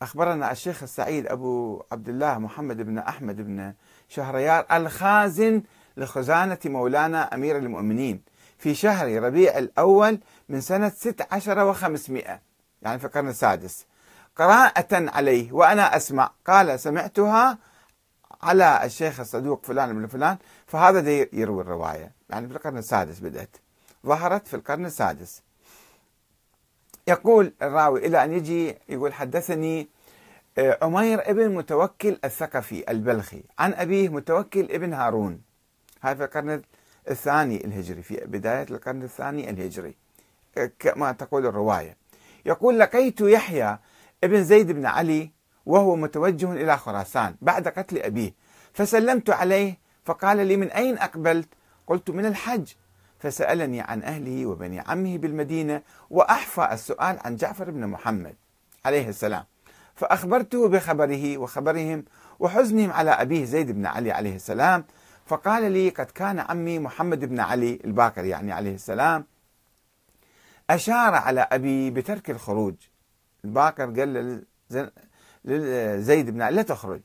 [0.05, 3.75] أخبرنا الشيخ السعيد أبو عبد الله محمد بن أحمد بن
[4.09, 5.63] شهريار الخازن
[5.97, 8.23] لخزانة مولانا أمير المؤمنين
[8.59, 12.41] في شهر ربيع الأول من سنة 16 وخمسمائة
[12.83, 13.87] يعني في القرن السادس.
[14.37, 17.59] قراءة عليه وأنا أسمع قال سمعتها
[18.43, 20.37] على الشيخ الصدوق فلان بن فلان
[20.67, 22.13] فهذا يروي الرواية.
[22.31, 23.57] يعني في القرن السادس بدأت
[24.07, 25.43] ظهرت في القرن السادس.
[27.09, 29.89] يقول الراوي إلى أن يجي يقول حدثني
[30.59, 35.43] آه، عمير ابن متوكل الثقفي البلخي عن أبيه متوكل ابن هارون.
[36.01, 36.63] هذا في القرن
[37.11, 39.95] الثاني الهجري في بداية القرن الثاني الهجري
[40.79, 41.97] كما تقول الرواية.
[42.47, 43.79] يقول لقيت يحيى
[44.25, 45.31] ابن زيد بن علي
[45.67, 48.35] وهو متوجه إلى خراسان بعد قتل أبيه
[48.73, 51.49] فسلمت عليه فقال لي من أين أقبلت؟
[51.87, 52.73] قلت من الحج.
[53.25, 58.35] فسألني عن أهله وبني عمه بالمدينة وأحفى السؤال عن جعفر بن محمد
[58.85, 59.45] عليه السلام.
[59.95, 62.05] فأخبرته بخبره وخبرهم
[62.39, 64.85] وحزنهم على أبيه زيد بن علي عليه السلام.
[65.27, 69.27] فقال لي قد كان عمي محمد بن علي الباكر يعني عليه السلام.
[70.71, 72.75] أشار على أبي بترك الخروج.
[73.45, 74.45] الباكر قال
[75.45, 77.03] لزيد بن علي لا تخرج.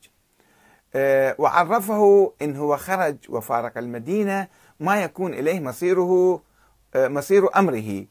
[0.94, 4.48] آه، وعرفه إن هو خرج وفارق المدينة
[4.80, 6.42] ما يكون إليه مصيره
[6.94, 8.06] آه، مصير أمره.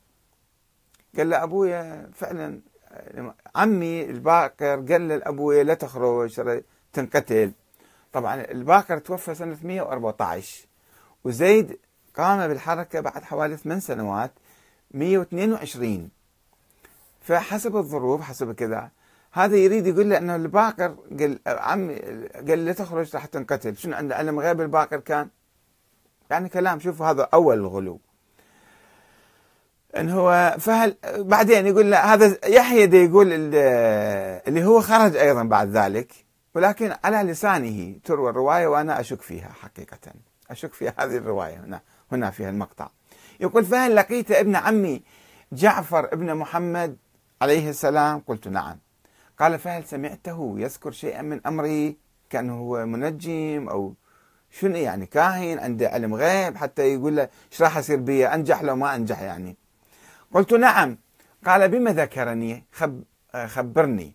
[1.17, 2.59] قال له أبويا فعلا
[3.55, 6.61] عمي الباكر قال لأبويا لا تخرج
[6.93, 7.51] تنقتل.
[8.13, 10.67] طبعا الباكر توفى سنة 114
[11.23, 11.79] وزيد
[12.15, 14.31] قام بالحركة بعد حوالي ثمان سنوات
[14.91, 16.09] 122
[17.21, 18.89] فحسب الظروف حسب كذا
[19.31, 21.95] هذا يريد يقول له إنه الباكر قال عمي
[22.47, 23.77] قال لا تخرج راح تنقتل.
[23.77, 25.29] شنو عنده علم غيب الباكر كان؟
[26.29, 27.99] يعني كلام شوف هذا أول الغلو
[29.97, 33.27] إن هو فهل بعدين يقول لا هذا يحيى دي يقول
[34.47, 36.13] اللي هو خرج أيضا بعد ذلك
[36.55, 40.13] ولكن على لسانه تروى الرواية وأنا أشك فيها حقيقة.
[40.49, 42.89] أشك في هذه الرواية هنا هنا فيها المقطع.
[43.39, 45.03] يقول فهل لقيت ابن عمي
[45.51, 46.97] جعفر ابن محمد
[47.41, 48.79] عليه السلام؟ قلت نعم.
[49.39, 51.97] قال فهل سمعته يذكر شيئا من أمري؟
[52.29, 53.93] كأنه هو منجم أو
[54.51, 58.75] شنو يعني كاهن عنده علم غيب حتى يقول له إيش راح يصير بي؟ أنجح لو
[58.75, 59.55] ما أنجح يعني.
[60.33, 60.97] قلت نعم.
[61.45, 63.03] قال بما ذكرني خب
[63.45, 64.13] خبرني.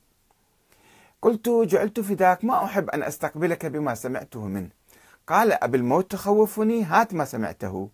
[1.22, 4.70] قلت جعلت فداك ما أحب أن أستقبلك بما سمعته منه.
[5.26, 7.88] قال أبي الموت تخوفني هات ما سمعته.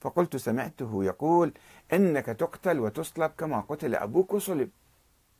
[0.00, 1.52] فقلت سمعته يقول
[1.92, 4.68] إنك تقتل وتصلب كما قتل أبوك وصلب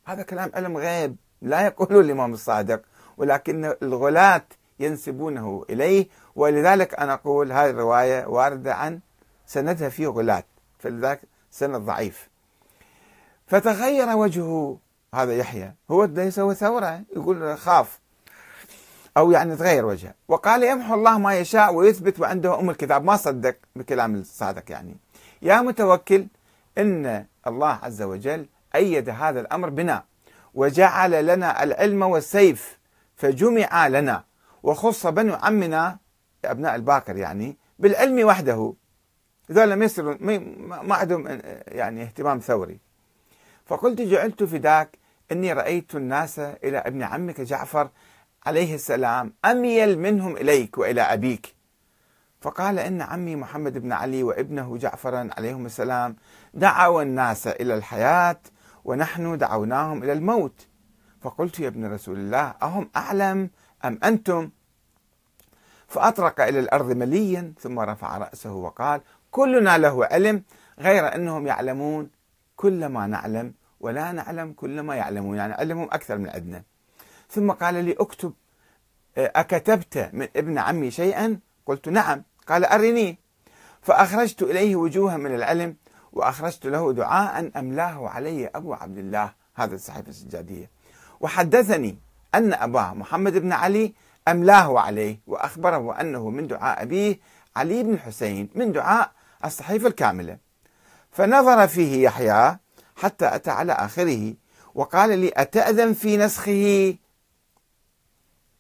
[0.07, 2.83] هذا كلام علم غيب لا يقوله الإمام الصادق
[3.17, 4.43] ولكن الغلاة
[4.81, 9.01] ينسبونه إليه ولذلك أنا أقول هذه الرواية واردة عن
[9.47, 10.45] سندها فيه غلاة
[10.79, 12.29] فلذلك سند ضعيف.
[13.47, 14.79] فتغير وجهه
[15.15, 18.01] هذا يحيى هو يسوي ثورة يقول خاف
[19.17, 20.15] أو يعني تغير وجهه.
[20.29, 23.05] وقال يمحو الله ما يشاء ويثبت وعنده أم الكتاب.
[23.05, 24.97] ما صدق بكلام الصادق يعني.
[25.43, 26.27] يا متوكل
[26.79, 30.05] إن الله عز وجل أيد هذا الأمر بنا
[30.55, 32.79] وجعل لنا العلم والسيف
[33.17, 34.25] فجمع لنا.
[34.65, 35.99] وخص بنو عمنا
[36.45, 38.75] أبناء الباكر يعني بالعلم وحده.
[39.53, 40.19] ذولا ما يصيرون
[40.83, 42.79] ما عندهم يعني اهتمام ثوري.
[43.67, 44.99] فقلت جعلت فداك
[45.33, 47.89] إني رأيت الناس إلى ابن عمك جعفر
[48.47, 51.55] عليه السلام أميل منهم إليك وإلى أبيك.
[52.41, 56.17] فقال إن عمي محمد بن علي وابنه جعفرا عليهم السلام
[56.55, 58.41] دعوا الناس إلى الحياة
[58.85, 60.67] ونحن دعوناهم إلى الموت.
[61.21, 63.51] فقلت يا ابن رسول الله أهم أعلم
[63.85, 64.51] أم أنتم؟
[65.89, 70.43] فأطرق إلى الأرض مليا ثم رفع رأسه وقال كلنا له علم
[70.79, 72.11] غير أنهم يعلمون
[72.57, 76.63] كل ما نعلم ولا نعلم كل ما يعلمون يعني علمهم أكثر من عندنا.
[77.31, 78.33] ثم قال لي أكتب
[79.19, 82.23] أكتبت من ابن عمي شيئا؟ قلت نعم.
[82.47, 83.19] قال أرني.
[83.83, 85.77] فأخرجت إليه وجوها من العلم
[86.13, 89.33] وأخرجت له دعاء أملاه علي أبو عبد الله.
[89.55, 90.71] هذا الصحيفه السجادية.
[91.21, 91.99] وحدثني
[92.35, 93.95] أن أباه محمد بن علي
[94.29, 97.19] أملاه عليه وأخبره أنه من دعاء أبيه
[97.57, 99.13] علي بن الحسين من دعاء
[99.45, 100.39] الصحيفة الكاملة.
[101.11, 102.59] فنظر فيه يحيى
[102.97, 104.35] حتى أتى على آخره
[104.75, 106.95] وقال لي أتأذن في نسخه؟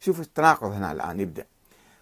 [0.00, 1.46] شوف التناقض هنا الآن يبدأ.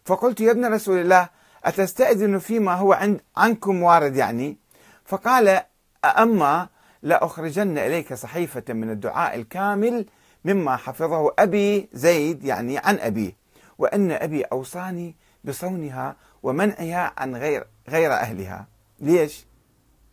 [0.05, 1.29] فقلت يا ابن رسول الله
[1.65, 4.57] أتستأذن فيما هو عند عنكم وارد يعني؟
[5.05, 5.63] فقال
[6.05, 6.69] أما
[7.03, 10.07] لأخرجن إليك صحيفة من الدعاء الكامل
[10.45, 13.33] مما حفظه أبي زيد يعني عن أبيه.
[13.79, 18.67] وأن أبي أوصاني بصونها ومنعها عن غير غير أهلها.
[19.01, 19.47] ليش؟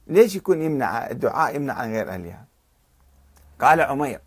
[0.08, 2.46] ليش يكون يمنع الدعاء يمنع عن غير أهلها؟
[3.62, 4.20] قال عمير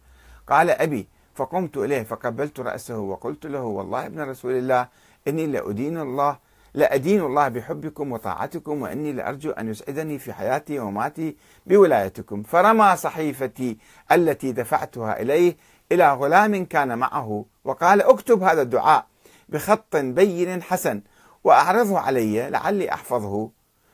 [0.48, 4.88] قال أبي فقمت إليه فقبلت رأسه وقلت له والله ابن رسول الله
[5.28, 6.38] إني لأدين الله
[6.74, 11.36] لأدين الله بحبكم وطاعتكم وإني لأرجو أن يسعدني في حياتي وماتي
[11.66, 12.42] بولايتكم.
[12.42, 13.78] فرمى صحيفتي
[14.12, 15.56] التي دفعتها إليه
[15.92, 19.06] إلى غلام كان معه وقال اكتب هذا الدعاء
[19.48, 21.02] بخط بين حسن
[21.44, 23.50] وأعرضه علي لعلي أحفظه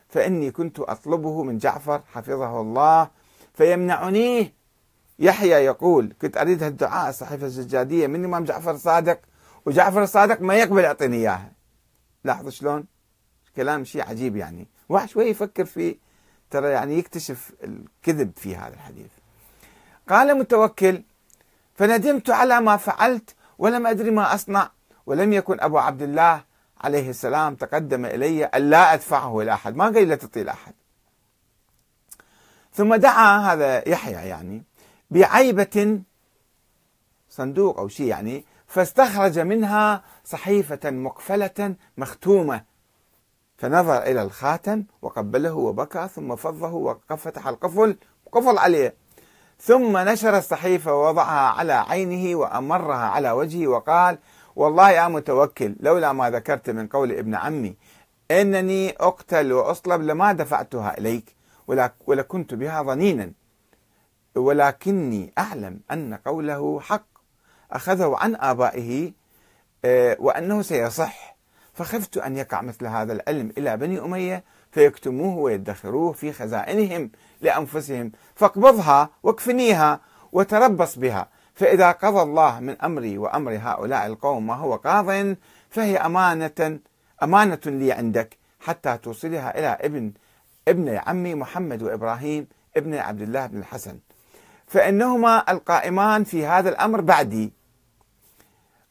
[0.09, 3.11] فإني كنت أطلبه من جعفر حفظه الله
[3.55, 4.53] فيمنعنيه
[5.19, 9.21] يحيى يقول كنت أريد هالدعاء الصحيفة الزجادية من الإمام جعفر الصادق
[9.67, 11.53] وجعفر الصادق ما يقبل يعطيني إياها.
[12.25, 12.85] لاحظوا شلون؟
[13.57, 14.69] كلام شيء عجيب يعني.
[14.89, 15.97] واحد شوي يفكر فيه
[16.51, 19.11] ترى يعني يكتشف الكذب في هذا الحديث.
[20.09, 21.03] قال متوكل
[21.79, 24.71] فندمت على ما فعلت ولم أدري ما أصنع.
[25.07, 26.45] ولم يكن أبو عبد الله
[26.81, 29.77] عليه السلام تقدم إلي ألا أدفعه إلى أحد.
[29.77, 30.75] ما قال لا تعطيه لأحد
[32.73, 34.65] ثم دعا هذا يحيى يعني
[35.11, 36.01] بعيبة
[37.31, 42.65] صندوق أو شيء يعني فاستخرج منها صحيفة مقفلة مختومة.
[43.57, 47.97] فنظر إلى الخاتم وقبله وبكى ثم فضه وفتح القفل.
[48.27, 48.95] وقفل عليه.
[49.61, 54.19] ثم نشر الصحيفة ووضعها على عينه وأمرها على وجهه وقال
[54.57, 57.77] والله يا متوكل لولا ما ذكرت من قول ابن عمي
[58.31, 61.37] إنني أقتل وأصلب لما دفعتها إليك
[62.07, 63.33] ولكنت بها ظنينا.
[64.35, 67.07] ولكني أعلم أن قوله حق
[67.73, 69.13] أخذه عن آبائه
[69.85, 71.37] آه، وأنه سيصح.
[71.75, 74.45] فخفت أن يقع مثل هذا العلم إلى بني أمية
[74.79, 77.11] فيكتموه ويدخروه في خزائنهم
[77.41, 78.13] لأنفسهم.
[78.35, 80.01] فاقبضها واكفنيها
[80.33, 81.29] وتربص بها.
[81.55, 85.37] فإذا قضى الله من أمري وأمر هؤلاء القوم ما هو قاض
[85.71, 86.79] فهي أمانة
[87.23, 90.13] أمانة لي عندك حتى توصلها إلى ابن
[90.69, 93.99] ابن عمي محمد وإبراهيم ابن عبد الله بن الحسن.
[94.67, 97.53] فإنهما القائمان في هذا الأمر بعدي.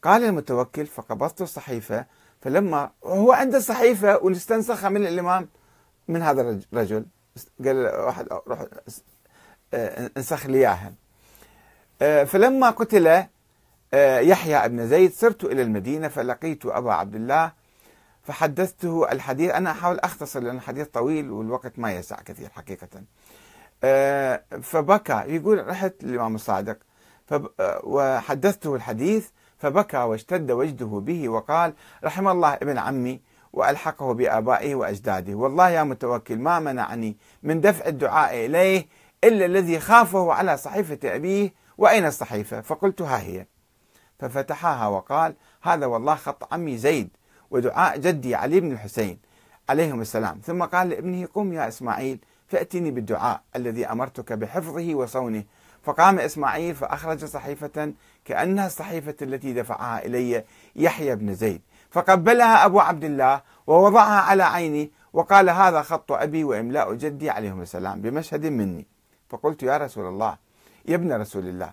[0.03, 2.05] قال المتوكل فقبضت الصحيفة.
[2.41, 5.47] فلما هو عنده الصحيفة واستنسخها من الإمام
[6.07, 7.05] من هذا الرجل
[7.65, 8.65] قال واحد روح
[9.73, 10.93] آه، انسخ لي إياها.
[12.01, 13.23] آه، فلما قتل
[13.93, 17.51] آه، يحيى ابن زيد سرت إلى المدينة فلقيت أبا عبد الله
[18.23, 19.51] فحدثته الحديث.
[19.51, 22.87] أنا أحاول أختصر لأن الحديث طويل والوقت ما يسع كثير حقيقة.
[24.61, 25.23] فبكى.
[25.27, 26.77] يقول رحت للإمام الصادق
[27.83, 33.21] وحدثته الحديث فبكى واشتد وجده به وقال رحم الله ابن عمي
[33.57, 35.33] وألحقه بآبائه وأجداده.
[35.33, 38.87] والله يا متوكل ما منعني من دفع الدعاء إليه
[39.23, 41.53] إلا الذي خافه على صحيفة أبيه.
[41.77, 43.45] وأين الصحيفة؟ فقلت ها هي.
[44.19, 47.09] ففتحها وقال هذا والله خط عمي زيد
[47.51, 49.19] ودعاء جدي علي بن الحسين
[49.69, 50.41] عليهم السلام.
[50.43, 55.43] ثم قال لابنه قم يا إسماعيل فأتني بالدعاء الذي أمرتك بحفظه وصونه.
[55.83, 57.93] فقام إسماعيل فأخرج صحيفة
[58.25, 60.43] كأنها الصحيفة التي دفعها إلي
[60.75, 61.61] يحيى بن زيد.
[61.91, 68.01] فقبلها أبو عبد الله ووضعها على عيني وقال هذا خط أبي وإملاء جدي عليهم السلام
[68.01, 68.87] بمشهد مني.
[69.29, 70.37] فقلت يا رسول الله
[70.85, 71.71] يا ابن رسول الله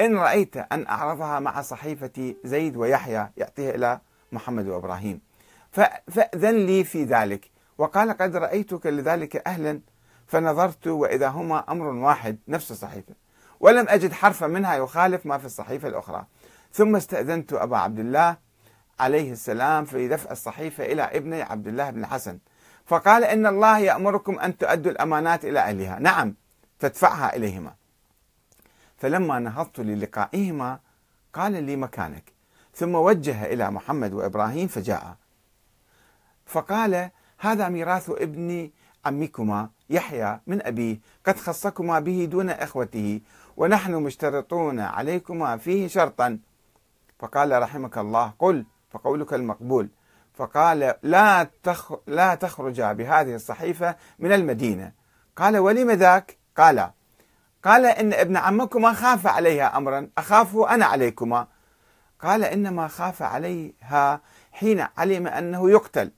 [0.00, 4.00] إن رأيت أن أعرضها مع صحيفة زيد ويحيى يعطيها إلى
[4.32, 5.20] محمد وإبراهيم
[6.08, 7.50] فأذن لي في ذلك.
[7.78, 9.80] وقال قد رأيتك لذلك أهلا
[10.26, 13.14] فنظرت وإذا هما أمر واحد نفس الصحيفة
[13.60, 16.26] ولم أجد حرفا منها يخالف ما في الصحيفة الأخرى.
[16.72, 18.36] ثم استأذنت أبا عبد الله
[19.00, 22.38] عليه السلام في دفع الصحيفة إلى ابني عبد الله بن الحسن.
[22.86, 25.98] فقال إن الله يأمركم أن تؤدوا الأمانات إلى أهلها.
[25.98, 26.34] نعم
[26.78, 27.74] تدفعها إليهما.
[28.96, 30.78] فلما نهضت للقائهما
[31.32, 32.32] قال لي مكانك.
[32.74, 35.16] ثم وجه إلى محمد وإبراهيم فجاء.
[36.46, 38.70] فقال هذا ميراث ابن
[39.04, 40.98] عمكما يحيى من أبيه.
[41.26, 43.20] قد خصكما به دون إخوته
[43.56, 46.38] ونحن مشترطون عليكما فيه شرطا.
[47.18, 49.88] فقال رحمك الله قل فقولك المقبول.
[50.34, 54.92] فقال لا تخ لا تخرجا بهذه الصحيفة من المدينة.
[55.36, 56.90] قال ولم ذاك؟ قال.
[57.64, 60.08] قال إن ابن عمكما خاف عليها أمرا.
[60.18, 61.46] أخافه أنا عليكما.
[62.20, 64.20] قال إنما خاف عليها
[64.52, 66.10] حين علم أنه يقتل.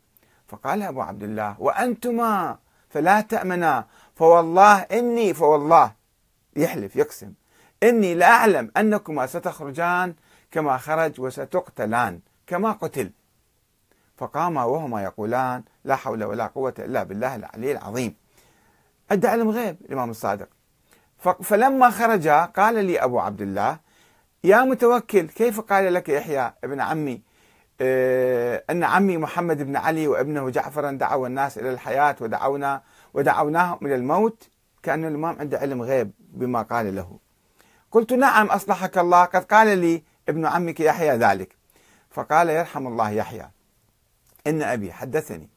[0.49, 2.59] فقال أبو عبد الله وأنتما؟
[2.89, 3.87] فلا تأمنا.
[4.15, 5.93] فوالله إني فوالله
[6.57, 7.33] يحلف يقسم.
[7.83, 10.15] إني لا أعلم أنكما ستخرجان
[10.51, 12.21] كما خرج وستقتلان.
[12.47, 13.11] كما قتل.
[14.17, 18.15] فقاما وهما يقولان لا حول ولا قوة إلا بالله العلي العظيم.
[19.11, 20.49] أدى علم غيب الإمام الصادق.
[21.43, 23.79] فلما خرج قال لي أبو عبد الله
[24.45, 27.23] يا متوكل كيف قال لك يحيى ابن عمي؟
[27.81, 32.83] آه أن عمي محمد بن علي وابنه جعفرا دعوا الناس إلى الحياة ودعونا
[33.15, 34.49] ودعوناهم إلى الموت؟
[34.83, 37.19] كأن الإمام عنده علم غيب بما قال له.
[37.91, 39.25] قلت نعم أصلحك الله.
[39.25, 41.56] قد قال لي ابن عمك يحيى ذلك.
[42.17, 43.51] فقال يرحم الله يحيى
[44.47, 45.49] إن أبي حدثني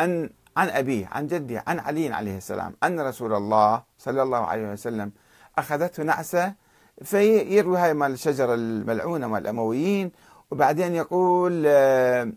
[0.00, 4.72] أن عن أبيه عن جدي عن علي عليه السلام أن رسول الله صلى الله عليه
[4.72, 5.12] وسلم
[5.58, 6.54] أخذته نعسة
[7.02, 10.12] فيروي هاي مال الشجرة الملعونة مال الأمويين
[10.50, 12.32] وبعدين يقول آه،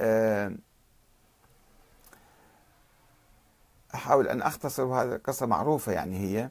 [0.00, 0.52] آه،
[3.94, 6.50] أحاول أن أختصر هذه قصة معروفة يعني هي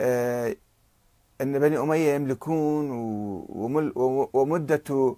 [0.00, 0.56] آه،
[1.40, 2.90] أن بني أمية يملكون
[4.32, 5.16] ومدة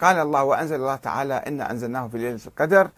[0.00, 2.90] قال الله وأنزل الله تعالى إنا أنزلناه في ليلة القدر.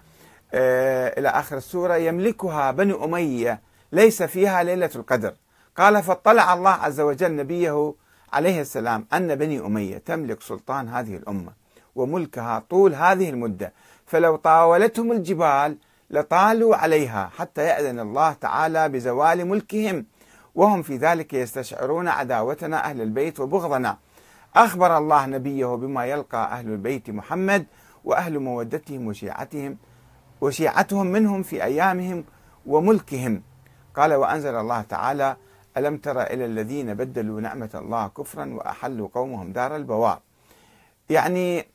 [0.54, 3.60] آه، إلى آخر السورة يملكها بني أمية
[3.92, 5.34] ليس فيها ليلة القدر.
[5.76, 7.94] قال فاطلع الله عز وجل نبيه
[8.32, 11.52] عليه السلام أن بني أمية تملك سلطان هذه الأمة
[11.94, 13.72] وملكها طول هذه المدة.
[14.06, 15.76] فلو طاولتهم الجبال
[16.10, 20.06] لطالوا عليها حتى يأذن الله تعالى بزوال ملكهم.
[20.54, 23.98] وهم في ذلك يستشعرون عداوتنا أهل البيت وبغضنا.
[24.56, 27.66] أخبر الله نبيه بما يلقى أهل البيت محمد
[28.04, 29.76] وأهل مودتهم وشيعتهم
[30.40, 32.24] وشيعتهم منهم في أيامهم
[32.66, 33.42] وملكهم.
[33.96, 35.36] قال وأنزل الله تعالى
[35.76, 40.20] ألم تر إلى الذين بدلوا نعمة الله كفرا وأحلوا قومهم دار البوار
[41.10, 41.66] يعني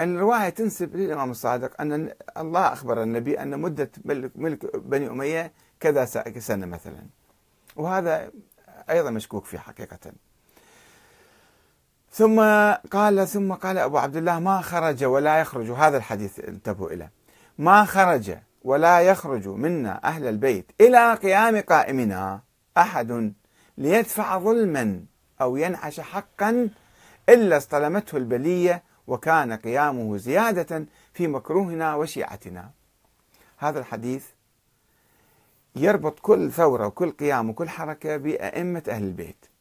[0.00, 6.04] الرواية تنسب للإمام الصادق أن الله أخبر النبي أن مدة ملك, بني أمية كذا
[6.38, 7.06] سنة مثلا.
[7.76, 8.30] وهذا
[8.90, 10.12] أيضا مشكوك فيه حقيقة.
[12.12, 12.40] ثم
[12.90, 15.70] قال ثم قال أبو عبد الله ما خرج ولا يخرج.
[15.70, 17.12] هذا الحديث انتبهوا إليه.
[17.58, 22.40] ما خرج ولا يخرج منا أهل البيت إلى قيام قائمنا
[22.76, 23.32] أحد
[23.78, 25.04] ليدفع ظلما
[25.40, 26.70] أو ينعش حقا
[27.28, 32.70] إلا اصطلمته البلية وكان قيامه زيادة في مكروهنا وشيعتنا.
[33.58, 34.26] هذا الحديث
[35.76, 39.51] يربط كل ثورة وكل قيام وكل حركة بأئمة أهل البيت.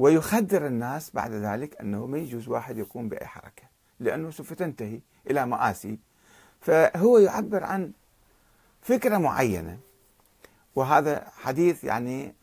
[0.00, 3.62] ويخدر الناس بعد ذلك أنه ما يجوز واحد يقوم بأي حركة
[4.00, 5.98] لأنه سوف تنتهي إلى مآسي.
[6.60, 7.92] فهو يعبر عن
[8.82, 9.78] فكرة معينة
[10.76, 12.34] وهذا حديث يعني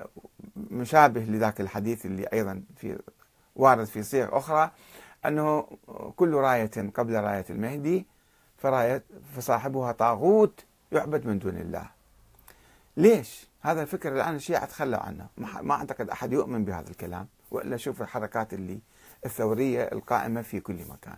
[0.56, 3.00] مشابه لذاك الحديث اللي أيضا في
[3.56, 4.72] وارد في صيغ أخرى
[5.26, 5.68] أنه
[6.16, 8.06] كل راية قبل راية المهدي
[8.58, 9.04] فراية
[9.36, 11.90] فصاحبها طاغوت يعبد من دون الله.
[12.98, 15.28] ليش؟ هذا الفكر الآن الشيعة تخلوا عنه.
[15.38, 17.28] ما أعتقد أحد يؤمن بهذا الكلام.
[17.52, 18.80] وإلا شوف الحركات اللي
[19.26, 21.18] الثورية القائمة في كل مكان.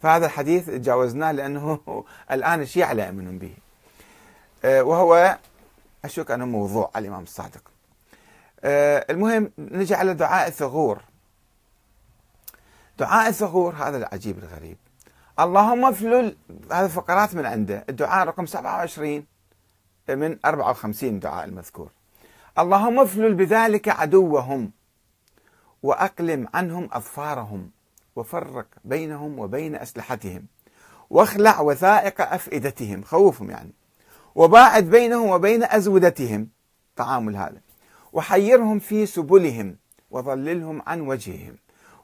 [0.00, 1.80] فهذا الحديث تجاوزناه لأنه
[2.30, 3.54] الآن الشيعة لا يؤمنون به.
[4.64, 5.38] آه، وهو
[6.04, 7.70] أشك أنه موضوع على الإمام الصادق.
[8.64, 11.00] آه، المهم نجي على دعاء الثغور.
[12.98, 14.76] دعاء الثغور هذا العجيب الغريب.
[15.40, 16.36] اللهم افلل
[16.72, 17.84] هذا فقرات من عنده.
[17.88, 19.26] الدعاء رقم 27
[20.08, 21.90] من 54 دعاء المذكور.
[22.58, 24.70] اللهم افلل بذلك عدوهم.
[25.84, 27.70] وأقلم عنهم أظفارهم
[28.16, 30.46] وفرق بينهم وبين أسلحتهم
[31.10, 33.72] واخلع وثائق أفئدتهم خوفهم يعني
[34.34, 36.48] وباعد بينهم وبين أزودتهم
[36.96, 37.60] تعامل هذا
[38.12, 39.76] وحيرهم في سبلهم
[40.10, 41.56] وظللهم عن وجههم.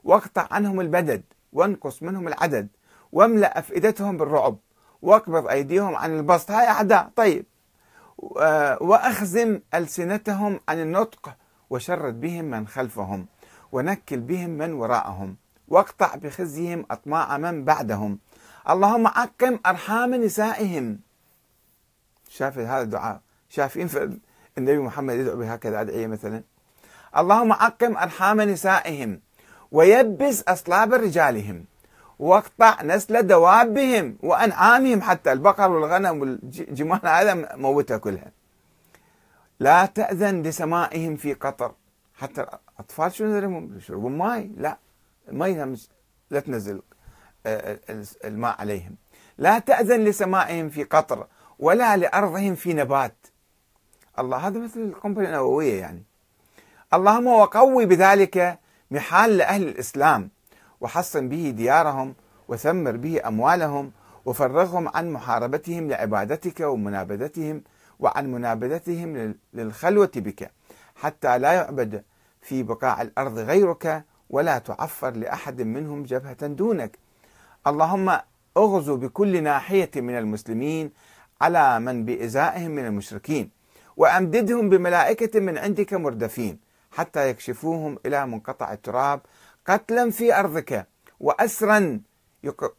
[0.03, 1.23] واقطع عنهم البدد
[1.53, 2.67] وانقص منهم العدد.
[3.11, 4.57] واملأ أفئدتهم بالرعب
[5.01, 6.51] واقبض أيديهم عن البسط.
[6.51, 7.45] هاي أعداء طيب.
[8.81, 11.35] وأخزم ألسنتهم عن النطق
[11.69, 13.27] وشرد بهم من خلفهم.
[13.71, 15.35] ونكل بهم من وراءهم.
[15.67, 18.19] واقطع بخزيهم أطماع من بعدهم.
[18.69, 20.99] اللهم عقم أرحام نسائهم.
[22.29, 24.19] شاف هذا الدعاء؟ شايفين
[24.57, 26.43] النبي محمد يدعو بهكذا أدعية مثلا.
[27.17, 29.19] اللهم عقم أرحام نسائهم.
[29.71, 31.65] ويبس أصلاب رجالهم.
[32.19, 35.01] واقطع نسل دوابهم وأنعامهم.
[35.01, 38.31] حتى البقر والغنم والجمال هذا موتها كلها.
[39.59, 41.71] لا تأذن لسمائهم في قطر.
[42.21, 43.25] حتى الأطفال شو
[43.77, 44.51] يشربون ماي.
[44.57, 44.77] لا
[45.31, 45.77] مي
[46.29, 46.81] لا تنزل
[47.45, 47.79] آه،
[48.25, 48.95] الماء عليهم.
[49.37, 51.27] لا تأذن لسمائهم في قطر
[51.59, 53.15] ولا لأرضهم في نبات.
[54.19, 56.03] الله هذا مثل القنبلة النووية يعني.
[56.93, 58.59] اللهم وقوي بذلك
[58.91, 60.29] محال لأهل الإسلام
[60.81, 62.15] وحصن به ديارهم
[62.47, 63.91] وثمر به أموالهم
[64.25, 67.63] وفرغهم عن محاربتهم لعبادتك ومنابذتهم
[67.99, 70.51] وعن منابذتهم للخلوة بك
[70.95, 72.03] حتى لا يعبد
[72.41, 76.97] في بقاع الأرض غيرك ولا تعفر لأحد منهم جبهة دونك.
[77.67, 78.17] اللهم
[78.57, 80.91] اغزو بكل ناحية من المسلمين
[81.41, 83.49] على من بإزائهم من المشركين
[83.97, 86.59] وأمددهم بملائكة من عندك مردفين
[86.91, 89.21] حتى يكشفوهم إلى منقطع التراب
[89.67, 90.87] قتلا في أرضك
[91.19, 92.01] وأسرا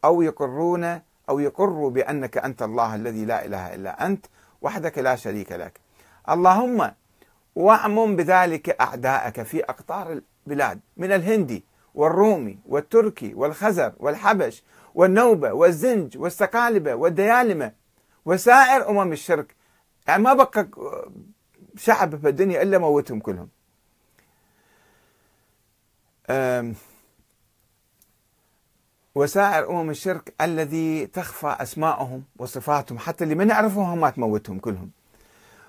[0.05, 4.25] أو يقرون أو يقروا بأنك أنت الله الذي لا إله إلا أنت
[4.61, 5.79] وحدك لا شريك لك.
[6.29, 6.91] اللهم
[7.55, 11.63] واعمم بذلك أعداءك في أقطار البلاد من الهندي
[11.95, 14.63] والرومي والتركي والخزر والحبش
[14.95, 17.71] والنوبة والزنج والسقالبة والديالمة
[18.25, 19.55] وسائر أمم الشرك.
[20.07, 20.67] يعني ما بقى
[21.77, 23.49] شعب في الدنيا إلا موتهم كلهم.
[29.15, 34.91] وسائر أمم الشرك الذي تخفى أسماءهم وصفاتهم حتى اللي ما نعرفهم ما تموتهم كلهم.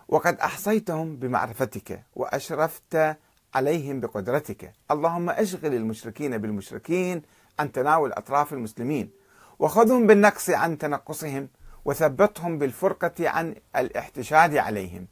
[0.09, 3.17] وقد أحصيتهم بمعرفتك وأشرفت
[3.55, 4.73] عليهم بقدرتك.
[4.91, 7.23] اللهم أشغل المشركين بالمشركين
[7.59, 9.11] عن تناول أطراف المسلمين
[9.59, 11.49] وخذهم بالنقص عن تنقصهم
[11.85, 15.07] وثبتهم بالفرقة عن الاحتشاد عليهم.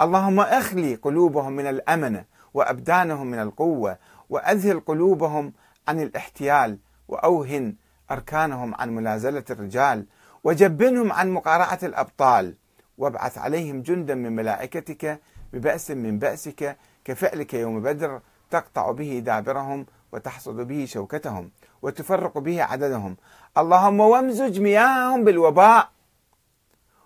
[0.00, 2.24] اللهم أخلي قلوبهم من الأمنة
[2.54, 3.98] وأبدانهم من القوة
[4.30, 5.52] وأذهل قلوبهم
[5.88, 6.78] عن الاحتيال
[7.08, 7.74] وأوهن
[8.10, 10.06] أركانهم عن منازلة الرجال
[10.44, 12.54] وجبنهم عن مقارعة الأبطال
[12.98, 15.20] وابعث عليهم جندا من ملائكتك
[15.52, 18.20] ببأس من بأسك كفعلك يوم بدر
[18.50, 21.50] تقطع به دابرهم وتحصد به شوكتهم
[21.82, 23.16] وتفرق به عددهم.
[23.58, 25.88] اللهم وامزج مياههم بالوباء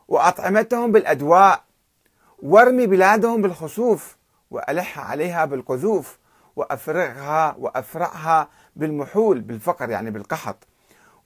[0.08, 1.64] وأطعمتهم بالأدواء
[2.42, 4.16] وارمي بلادهم بالخسوف
[4.50, 6.18] وألح عليها بالقذوف
[6.56, 10.66] وأفرغها وأفرعها بالمحول بالفقر يعني بالقحط.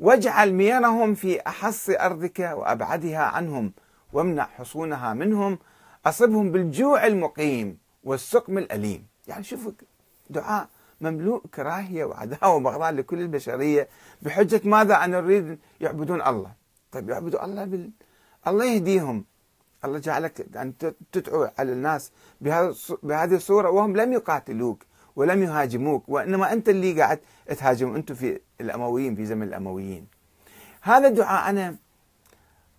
[0.01, 3.73] واجعل ميرهم في أحص أرضك وأبعدها عنهم
[4.13, 5.59] وامنع حصونها منهم
[6.07, 9.07] أصبهم بالجوع المقيم والسقم الأليم.
[9.27, 9.73] يعني شوفوا
[10.31, 10.69] دعاء
[11.01, 13.89] مملوء كراهية وعداوة وبغضاء لكل البشرية.
[14.23, 16.53] بحجة ماذا أن نريد يعبدون الله؟
[16.93, 17.91] طيب يعبدوا الله بال...
[18.47, 19.25] الله يهديهم.
[19.85, 20.73] الله جعلك أن
[21.13, 22.13] تدعو على الناس
[23.03, 24.83] بهذه الصورة وهم لم يقاتلوك
[25.17, 27.95] ولم يهاجموك وإنما أنت اللي قاعد تهاجم.
[27.95, 30.07] أنتم في الأمويين في زمن الأمويين.
[30.83, 31.77] هذا الدعاء أنا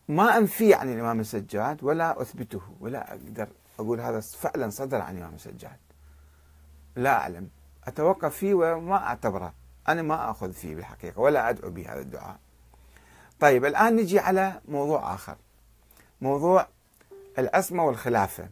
[0.07, 3.47] ما أنفيه عن الإمام السجاد ولا أثبته ولا أقدر
[3.79, 5.77] أقول هذا فعلا صدر عن الإمام السجاد.
[6.95, 7.49] لا أعلم.
[7.83, 9.53] أتوقف فيه وما أعتبره.
[9.87, 12.39] أنا ما أخذ فيه بالحقيقة ولا أدعو بهذا الدعاء.
[13.39, 15.35] طيب الآن نجي على موضوع آخر.
[16.21, 16.67] موضوع
[17.39, 18.49] العصمة والخلافة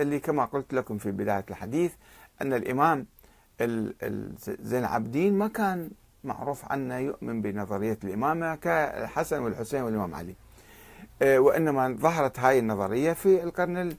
[0.00, 1.92] اللي كما قلت لكم في بداية الحديث
[2.42, 3.06] أن الإمام
[4.60, 5.90] زين العابدين ما كان
[6.24, 10.34] معروف عنه يؤمن بنظرية الإمامة كالحسن والحسين والإمام علي.
[11.22, 13.96] وإنما ظهرت هاي النظرية في القرن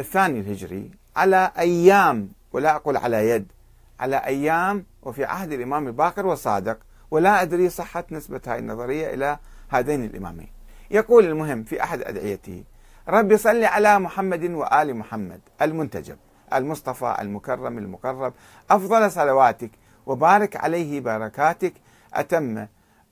[0.00, 3.52] الثاني الهجري على أيام ولا أقول على يد
[4.00, 6.78] على أيام وفي عهد الإمام الباقر والصادق
[7.10, 10.48] ولا أدري صحة نسبة هاي النظرية إلى هذين الإمامين.
[10.90, 12.64] يقول المهم في أحد أدعيته
[13.08, 16.16] ربي صل على محمد وآل محمد المنتجب
[16.54, 18.32] المصطفى المكرم المقرب
[18.70, 19.70] أفضل صلواتك
[20.06, 21.72] وبارك عليه بركاتك
[22.14, 22.68] أتم آه،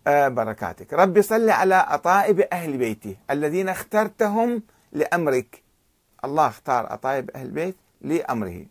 [0.08, 0.92] بركاتك.
[0.92, 5.62] ربي صل على أطائب أهل بيته الذين اخترتهم لأمرك.
[6.24, 8.66] الله اختار أطائب أهل البيت لأمره.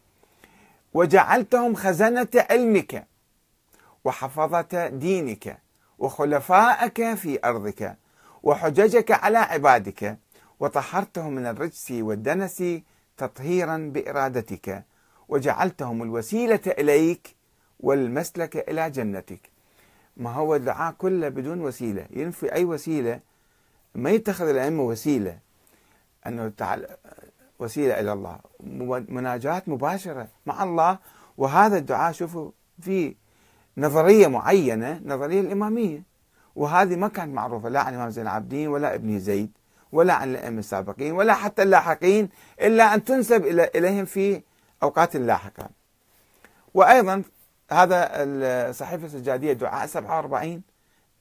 [0.93, 3.07] وجعلتهم خزنة علمك
[4.03, 5.57] وحفظة دينك
[5.99, 7.97] وخلفائك في أرضك
[8.43, 10.17] وحججك على عبادك
[10.59, 12.63] وطهرتهم من الرجس والدنس
[13.17, 14.83] تطهيرا بإرادتك.
[15.29, 17.35] وجعلتهم الوسيلة إليك
[17.79, 19.56] والمسلك إلى جنتك.
[20.17, 22.05] ما هو الدعاء كله بدون وسيلة.
[22.09, 23.19] ينفي أي وسيلة
[23.95, 25.37] ما يتخذ الأئمة وسيلة.
[26.27, 26.87] أنه تعال
[27.59, 28.39] وسيلة إلى الله.
[29.09, 30.99] مناجاة مباشرة مع الله.
[31.37, 32.51] وهذا الدعاء شوفوا
[32.81, 33.15] في
[33.77, 36.03] نظرية معينة نظرية الإمامية.
[36.55, 39.51] وهذه ما كانت معروفة لا عن الإمام زين العابدين ولا ابن زيد
[39.91, 42.29] ولا عن الأئمة السابقين ولا حتى اللاحقين
[42.61, 43.45] إلا أن تنسب
[43.75, 44.41] إليهم في
[44.83, 45.69] أوقات لاحقة.
[46.73, 47.23] وأيضا
[47.71, 50.61] هذا الصحيفة السجادية دعاء 47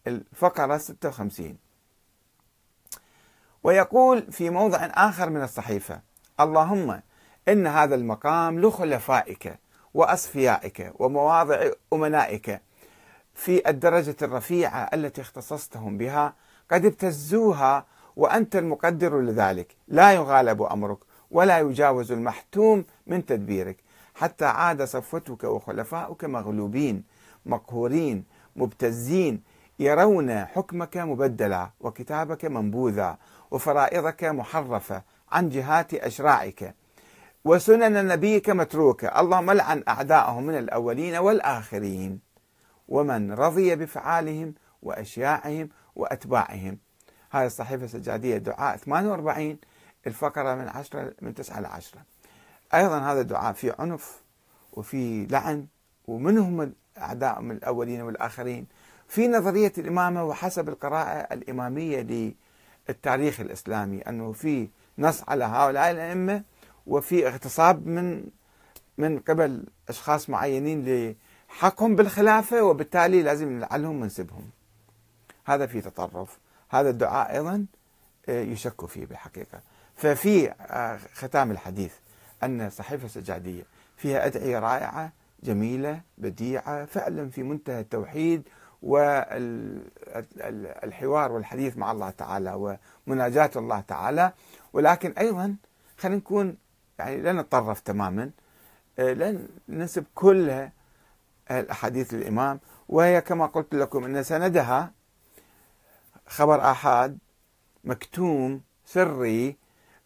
[0.07, 1.57] الفقرة 56
[3.63, 6.01] ويقول في موضع آخر من الصحيفة
[6.41, 7.01] اللهم
[7.49, 9.59] إن هذا المقام لخلفائك
[9.95, 12.61] وأصفيائك ومواضع أمنائك
[13.35, 16.35] في الدرجة الرفيعة التي اختصصتهم بها
[16.71, 17.87] قد ابتزوها
[18.17, 19.77] وأنت المقدر لذلك.
[19.89, 20.99] لا يغالب أمرك
[21.31, 23.77] ولا يجاوز المحتوم من تدبيرك.
[24.17, 27.05] حتى عاد صفوتك وخلفاؤك مغلوبين
[27.47, 28.25] مقهورين
[28.57, 29.43] مبتزين
[29.79, 33.19] يرون حكمك مبدلا وكتابك منبوذا
[33.51, 35.03] وفرائضك محرفة
[35.33, 36.75] عن جهات أشراعك
[37.45, 42.21] وسنن نبيك متروكة اللهم لعن أعداءهم من الأولين والآخرين.
[42.89, 46.79] ومن رضي بفعالهم وأشياعهم وأتباعهم.
[47.33, 49.59] هاي الصحيفة السجادية دعاء 48
[50.07, 52.01] الفقرة من 10 من 9 ل 10
[52.75, 54.21] أيضا هذا الدعاء فيه عنف
[54.73, 55.67] وفي لعن
[56.07, 58.67] ومن هم أعداء من الأولين والآخرين؟
[59.09, 62.35] في نظرية الإمامة وحسب القراءة الإمامية
[62.89, 66.43] للتاريخ الإسلامي أنه في نص على هؤلاء الأئمة
[66.87, 68.25] وفي اغتصاب من
[68.99, 71.15] من قبل أشخاص معينين
[71.49, 74.51] لحقهم بالخلافة وبالتالي لازم نلعنهم ونسبهم
[75.45, 76.39] هذا في تطرف.
[76.69, 77.67] هذا الدعاء أيضا
[78.29, 79.61] آه، يشك فيه بالحقيقة
[79.97, 81.93] ففي آه، ختام الحديث.
[82.45, 83.63] أن صحيفة السجادية
[83.97, 85.13] فيها أدعية رائعة
[85.43, 88.43] جميلة بديعة فعلا في منتهى التوحيد
[90.83, 94.33] والحوار والحديث مع الله تعالى ومناجاة الله تعالى.
[94.73, 95.57] ولكن أيضا
[95.99, 96.57] خلينا نكون
[96.99, 98.31] يعني لا نتطرف تماما
[98.99, 100.73] آه، لا ننسب كلها
[101.51, 104.93] الأحاديث الإمام وهي كما قلت لكم أن سندها
[106.27, 107.19] خبر آحاد
[107.85, 109.57] مكتوم سري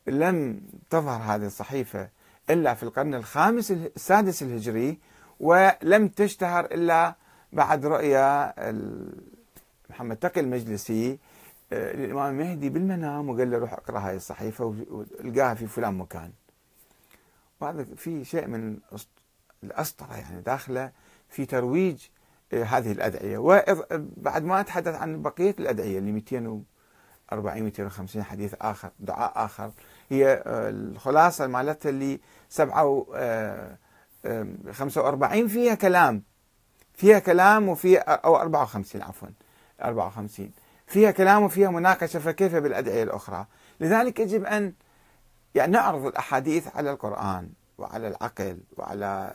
[0.06, 0.60] لم
[0.90, 2.08] تظهر هذه الصحيفة
[2.50, 4.98] إلا في القرن الخامس السادس الهجري
[5.40, 7.14] ولم تشتهر إلا
[7.52, 8.54] بعد رؤيا
[9.90, 11.18] محمد تقي المجلسي
[11.72, 16.30] آه، للإمام المهدي بالمنام وقال له روح اقرأ هاي الصحيفة والقاها في فلان مكان.
[17.60, 18.78] وهذا في شيء من
[19.64, 20.92] الأسطرة يعني داخلة
[21.28, 22.06] في ترويج
[22.52, 23.38] هذه الأدعية.
[23.38, 29.70] وبعد ما أتحدث عن بقية الأدعية اللي 240 250 حديث آخر دعاء آخر
[30.08, 32.20] هي آه، الخلاصة مالتها اللي 7
[32.50, 33.06] 45
[35.44, 36.22] آه، فيها كلام.
[36.94, 39.28] فيها كلام وفيها أو 54 عفوا.
[39.82, 40.52] 54
[40.86, 43.46] فيها كلام وفيها مناقشة فكيف بالأدعية الأخرى؟
[43.80, 44.72] لذلك يجب أن
[45.54, 47.48] يعني نعرض الأحاديث على القرآن
[47.78, 49.34] وعلى العقل وعلى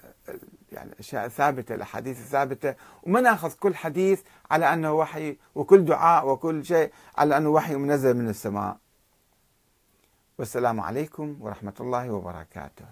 [0.71, 2.75] يعني الاشياء الثابته الأحاديث الثابتة.
[3.03, 8.17] وما نأخذ كل حديث على أنه وحي وكل دعاء وكل شيء على أنه وحي منزل
[8.17, 8.77] من السماء.
[10.37, 12.85] والسلام عليكم ورحمة الله وبركاته.